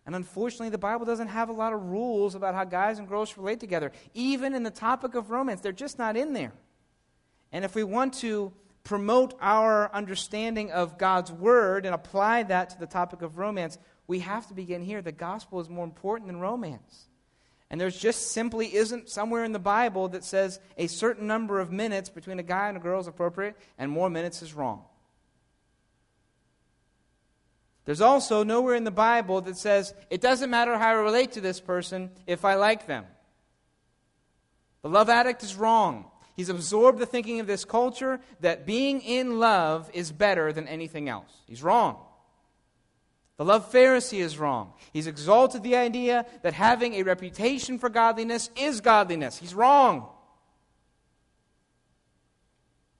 And 0.07 0.15
unfortunately, 0.15 0.69
the 0.69 0.79
Bible 0.79 1.05
doesn't 1.05 1.27
have 1.27 1.49
a 1.49 1.53
lot 1.53 1.71
of 1.71 1.83
rules 1.83 2.33
about 2.33 2.55
how 2.55 2.63
guys 2.63 2.97
and 2.97 3.07
girls 3.07 3.37
relate 3.37 3.59
together. 3.59 3.91
Even 4.15 4.55
in 4.55 4.63
the 4.63 4.71
topic 4.71 5.13
of 5.13 5.29
romance, 5.29 5.61
they're 5.61 5.71
just 5.71 5.99
not 5.99 6.17
in 6.17 6.33
there. 6.33 6.53
And 7.51 7.63
if 7.63 7.75
we 7.75 7.83
want 7.83 8.15
to 8.21 8.51
promote 8.83 9.35
our 9.39 9.93
understanding 9.93 10.71
of 10.71 10.97
God's 10.97 11.31
Word 11.31 11.85
and 11.85 11.93
apply 11.93 12.41
that 12.41 12.71
to 12.71 12.79
the 12.79 12.87
topic 12.87 13.21
of 13.21 13.37
romance, 13.37 13.77
we 14.09 14.19
have 14.19 14.47
to 14.47 14.55
begin 14.55 14.81
here. 14.81 15.03
The 15.03 15.11
gospel 15.11 15.59
is 15.59 15.69
more 15.69 15.83
important 15.83 16.27
than 16.27 16.39
romance. 16.39 17.05
And 17.69 17.79
there's 17.79 17.97
just 17.97 18.31
simply 18.31 18.75
isn't 18.75 19.07
somewhere 19.07 19.43
in 19.43 19.51
the 19.51 19.59
Bible 19.59 20.09
that 20.09 20.23
says 20.23 20.59
a 20.79 20.87
certain 20.87 21.27
number 21.27 21.59
of 21.59 21.71
minutes 21.71 22.09
between 22.09 22.39
a 22.39 22.43
guy 22.43 22.69
and 22.69 22.75
a 22.75 22.79
girl 22.79 22.99
is 22.99 23.05
appropriate 23.05 23.55
and 23.77 23.91
more 23.91 24.09
minutes 24.09 24.41
is 24.41 24.55
wrong. 24.55 24.83
There's 27.85 28.01
also 28.01 28.43
nowhere 28.43 28.73
in 28.73 28.83
the 28.83 28.89
Bible 28.89 29.41
that 29.41 29.57
says 29.57 29.93
it 30.09 30.21
doesn't 30.21 30.49
matter 30.49 30.75
how 30.75 30.89
I 30.89 30.93
relate 30.93 31.33
to 31.33 31.41
this 31.41 31.59
person 31.59 32.09
if 32.25 32.43
I 32.43 32.55
like 32.55 32.87
them. 32.87 33.05
The 34.81 34.89
love 34.89 35.09
addict 35.09 35.43
is 35.43 35.55
wrong. 35.55 36.05
He's 36.35 36.49
absorbed 36.49 36.97
the 36.97 37.05
thinking 37.05 37.41
of 37.41 37.45
this 37.45 37.63
culture 37.63 38.21
that 38.39 38.65
being 38.65 39.01
in 39.01 39.39
love 39.39 39.87
is 39.93 40.11
better 40.11 40.51
than 40.51 40.67
anything 40.67 41.09
else. 41.09 41.31
He's 41.45 41.61
wrong. 41.61 41.97
The 43.39 43.45
love 43.45 43.71
Pharisee 43.71 44.19
is 44.19 44.37
wrong. 44.37 44.73
He's 44.91 45.07
exalted 45.07 45.63
the 45.63 45.77
idea 45.77 46.25
that 46.43 46.53
having 46.53 46.95
a 46.95 47.03
reputation 47.03 47.79
for 47.79 47.87
godliness 47.87 48.49
is 48.57 48.81
godliness. 48.81 49.37
He's 49.37 49.53
wrong. 49.53 50.09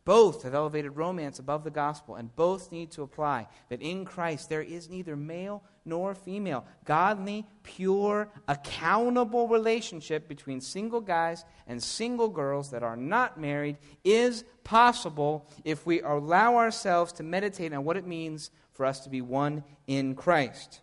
Both 0.05 0.43
have 0.43 0.55
elevated 0.55 0.95
romance 0.95 1.39
above 1.39 1.65
the 1.65 1.69
gospel, 1.69 2.15
and 2.15 2.33
both 2.37 2.71
need 2.71 2.91
to 2.91 3.01
apply 3.01 3.47
that 3.67 3.81
in 3.81 4.05
Christ 4.05 4.47
there 4.47 4.61
is 4.61 4.89
neither 4.89 5.17
male 5.17 5.61
nor 5.83 6.15
female. 6.15 6.65
Godly, 6.85 7.45
pure, 7.63 8.31
accountable 8.47 9.49
relationship 9.49 10.29
between 10.29 10.61
single 10.61 11.01
guys 11.01 11.43
and 11.67 11.83
single 11.83 12.29
girls 12.29 12.71
that 12.71 12.81
are 12.81 12.95
not 12.95 13.37
married 13.37 13.77
is 14.05 14.45
possible 14.63 15.49
if 15.65 15.85
we 15.85 15.99
allow 15.99 16.55
ourselves 16.55 17.11
to 17.11 17.23
meditate 17.23 17.73
on 17.73 17.83
what 17.83 17.97
it 17.97 18.07
means 18.07 18.51
for 18.79 18.85
us 18.85 19.01
to 19.01 19.09
be 19.09 19.19
one 19.19 19.65
in 19.87 20.15
Christ. 20.15 20.79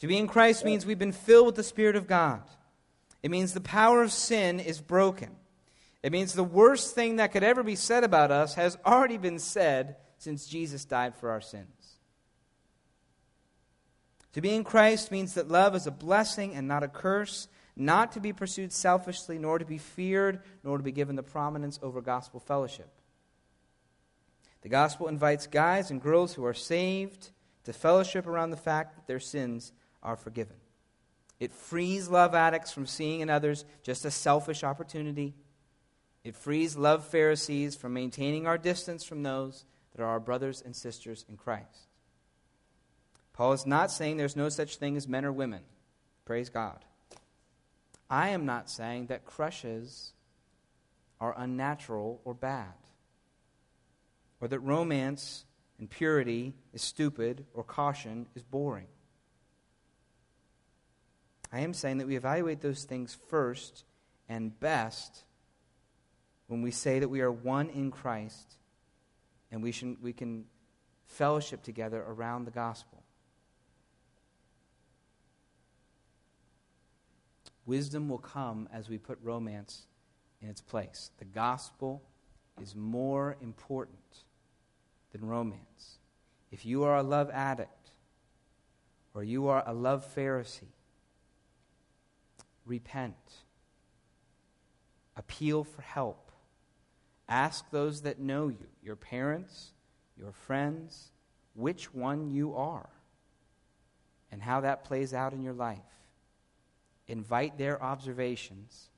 To 0.00 0.06
be 0.06 0.18
in 0.18 0.26
Christ 0.26 0.62
means 0.62 0.84
we've 0.84 0.98
been 0.98 1.10
filled 1.10 1.46
with 1.46 1.54
the 1.54 1.62
Spirit 1.62 1.96
of 1.96 2.06
God. 2.06 2.42
It 3.22 3.30
means 3.30 3.54
the 3.54 3.62
power 3.62 4.02
of 4.02 4.12
sin 4.12 4.60
is 4.60 4.78
broken. 4.78 5.30
It 6.02 6.12
means 6.12 6.34
the 6.34 6.44
worst 6.44 6.94
thing 6.94 7.16
that 7.16 7.32
could 7.32 7.42
ever 7.42 7.62
be 7.62 7.76
said 7.76 8.04
about 8.04 8.30
us 8.30 8.56
has 8.56 8.76
already 8.84 9.16
been 9.16 9.38
said 9.38 9.96
since 10.18 10.46
Jesus 10.46 10.84
died 10.84 11.14
for 11.16 11.30
our 11.30 11.40
sins. 11.40 11.96
To 14.34 14.42
be 14.42 14.54
in 14.54 14.62
Christ 14.62 15.10
means 15.10 15.32
that 15.32 15.48
love 15.48 15.74
is 15.74 15.86
a 15.86 15.90
blessing 15.90 16.54
and 16.54 16.68
not 16.68 16.82
a 16.82 16.88
curse, 16.88 17.48
not 17.74 18.12
to 18.12 18.20
be 18.20 18.34
pursued 18.34 18.70
selfishly, 18.70 19.38
nor 19.38 19.58
to 19.58 19.64
be 19.64 19.78
feared, 19.78 20.42
nor 20.62 20.76
to 20.76 20.84
be 20.84 20.92
given 20.92 21.16
the 21.16 21.22
prominence 21.22 21.80
over 21.82 22.02
gospel 22.02 22.38
fellowship. 22.38 22.99
The 24.62 24.68
gospel 24.68 25.08
invites 25.08 25.46
guys 25.46 25.90
and 25.90 26.02
girls 26.02 26.34
who 26.34 26.44
are 26.44 26.54
saved 26.54 27.30
to 27.64 27.72
fellowship 27.72 28.26
around 28.26 28.50
the 28.50 28.56
fact 28.56 28.96
that 28.96 29.06
their 29.06 29.20
sins 29.20 29.72
are 30.02 30.16
forgiven. 30.16 30.56
It 31.38 31.52
frees 31.52 32.08
love 32.08 32.34
addicts 32.34 32.72
from 32.72 32.86
seeing 32.86 33.20
in 33.20 33.30
others 33.30 33.64
just 33.82 34.04
a 34.04 34.10
selfish 34.10 34.62
opportunity 34.62 35.34
it 36.22 36.36
frees 36.36 36.76
love 36.76 37.06
Pharisees 37.06 37.74
from 37.76 37.94
maintaining 37.94 38.46
our 38.46 38.58
distance 38.58 39.04
from 39.04 39.22
those 39.22 39.64
that 39.92 40.02
are 40.02 40.08
our 40.08 40.20
brothers 40.20 40.62
and 40.64 40.76
sisters 40.76 41.24
in 41.28 41.36
Christ. 41.36 41.88
Paul 43.32 43.52
is 43.52 43.66
not 43.66 43.90
saying 43.90 44.16
there's 44.16 44.36
no 44.36 44.50
such 44.50 44.76
thing 44.76 44.96
as 44.96 45.08
men 45.08 45.24
or 45.24 45.32
women. 45.32 45.62
Praise 46.26 46.50
God. 46.50 46.84
I 48.10 48.30
am 48.30 48.44
not 48.44 48.68
saying 48.68 49.06
that 49.06 49.24
crushes 49.24 50.12
are 51.20 51.34
unnatural 51.38 52.20
or 52.24 52.34
bad, 52.34 52.74
or 54.40 54.48
that 54.48 54.60
romance 54.60 55.44
and 55.78 55.88
purity 55.88 56.54
is 56.72 56.82
stupid 56.82 57.46
or 57.54 57.62
caution 57.62 58.26
is 58.34 58.42
boring. 58.42 58.86
I 61.52 61.60
am 61.60 61.74
saying 61.74 61.98
that 61.98 62.06
we 62.06 62.16
evaluate 62.16 62.60
those 62.60 62.84
things 62.84 63.16
first 63.28 63.84
and 64.28 64.58
best 64.60 65.24
when 66.46 66.62
we 66.62 66.70
say 66.70 67.00
that 67.00 67.08
we 67.08 67.20
are 67.20 67.32
one 67.32 67.70
in 67.70 67.90
Christ 67.90 68.54
and 69.50 69.62
we, 69.62 69.72
should, 69.72 70.00
we 70.02 70.12
can 70.12 70.44
fellowship 71.06 71.62
together 71.62 72.04
around 72.06 72.44
the 72.44 72.50
gospel. 72.50 73.02
Wisdom 77.66 78.08
will 78.08 78.18
come 78.18 78.68
as 78.72 78.88
we 78.88 78.98
put 78.98 79.18
romance 79.22 79.86
in 80.40 80.48
its 80.48 80.60
place. 80.60 81.10
The 81.18 81.24
gospel 81.24 82.02
is 82.60 82.74
more 82.74 83.36
important 83.40 84.24
than 85.12 85.24
romance. 85.24 85.98
If 86.50 86.66
you 86.66 86.84
are 86.84 86.96
a 86.96 87.02
love 87.02 87.30
addict 87.30 87.90
or 89.14 89.22
you 89.22 89.48
are 89.48 89.62
a 89.66 89.72
love 89.72 90.06
Pharisee, 90.14 90.72
repent. 92.64 93.16
Appeal 95.16 95.64
for 95.64 95.82
help. 95.82 96.30
Ask 97.28 97.70
those 97.70 98.02
that 98.02 98.18
know 98.18 98.48
you, 98.48 98.66
your 98.82 98.96
parents, 98.96 99.72
your 100.16 100.32
friends, 100.32 101.12
which 101.54 101.92
one 101.94 102.30
you 102.30 102.54
are 102.54 102.88
and 104.32 104.42
how 104.42 104.60
that 104.60 104.84
plays 104.84 105.12
out 105.12 105.32
in 105.32 105.42
your 105.42 105.52
life. 105.52 105.78
Invite 107.08 107.58
their 107.58 107.82
observations 107.82 108.88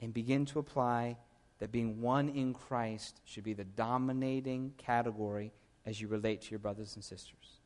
and 0.00 0.14
begin 0.14 0.46
to 0.46 0.58
apply 0.58 1.16
that 1.58 1.72
being 1.72 2.00
one 2.00 2.28
in 2.28 2.54
Christ 2.54 3.20
should 3.24 3.44
be 3.44 3.52
the 3.52 3.64
dominating 3.64 4.72
category 4.78 5.52
as 5.84 6.00
you 6.00 6.08
relate 6.08 6.42
to 6.42 6.50
your 6.50 6.58
brothers 6.58 6.94
and 6.94 7.04
sisters. 7.04 7.60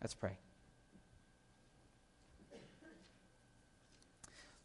Let's 0.00 0.14
pray. 0.14 0.38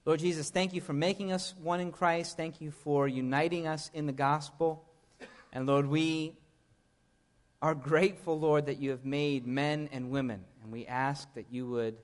Lord 0.05 0.20
Jesus, 0.20 0.49
thank 0.49 0.74
you 0.74 0.82
for 0.82 0.91
making 0.91 1.32
us 1.32 1.55
one 1.61 1.80
in 1.80 1.91
Christ. 1.91 2.36
Thank 2.36 2.59
you 2.59 2.72
for 2.72 3.07
uniting 3.07 3.68
us 3.68 3.89
in 3.93 4.05
the 4.05 4.11
gospel. 4.11 4.84
And 5.53 5.66
Lord, 5.66 5.86
we 5.86 6.36
are 7.61 7.74
grateful, 7.74 8.38
Lord, 8.38 8.66
that 8.66 8.80
you 8.80 8.89
have 8.89 9.05
made 9.05 9.47
men 9.47 9.88
and 9.93 10.11
women. 10.11 10.43
And 10.61 10.74
we 10.74 10.86
ask 10.86 11.34
that 11.36 11.45
you 11.49 11.68
would 11.68 11.95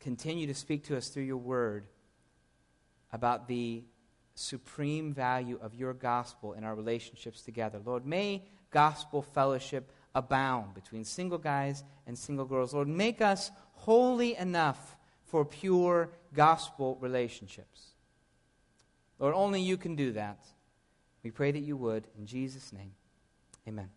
continue 0.00 0.48
to 0.48 0.54
speak 0.54 0.84
to 0.84 0.96
us 0.96 1.08
through 1.08 1.22
your 1.22 1.36
word 1.36 1.84
about 3.12 3.46
the 3.46 3.84
supreme 4.38 5.12
value 5.12 5.58
of 5.60 5.74
your 5.74 5.92
gospel 5.92 6.52
in 6.52 6.62
our 6.62 6.74
relationships 6.74 7.42
together. 7.42 7.80
Lord, 7.84 8.06
may 8.06 8.44
gospel 8.70 9.20
fellowship 9.20 9.90
abound 10.14 10.74
between 10.74 11.04
single 11.04 11.38
guys 11.38 11.82
and 12.06 12.16
single 12.16 12.44
girls. 12.44 12.72
Lord, 12.72 12.88
make 12.88 13.20
us 13.20 13.50
holy 13.72 14.36
enough 14.36 14.96
for 15.24 15.44
pure 15.44 16.10
gospel 16.32 16.96
relationships. 17.00 17.88
Lord, 19.18 19.34
only 19.34 19.60
you 19.60 19.76
can 19.76 19.96
do 19.96 20.12
that. 20.12 20.38
We 21.24 21.30
pray 21.30 21.50
that 21.50 21.58
you 21.58 21.76
would. 21.76 22.06
In 22.16 22.26
Jesus' 22.26 22.72
name, 22.72 22.92
amen. 23.66 23.90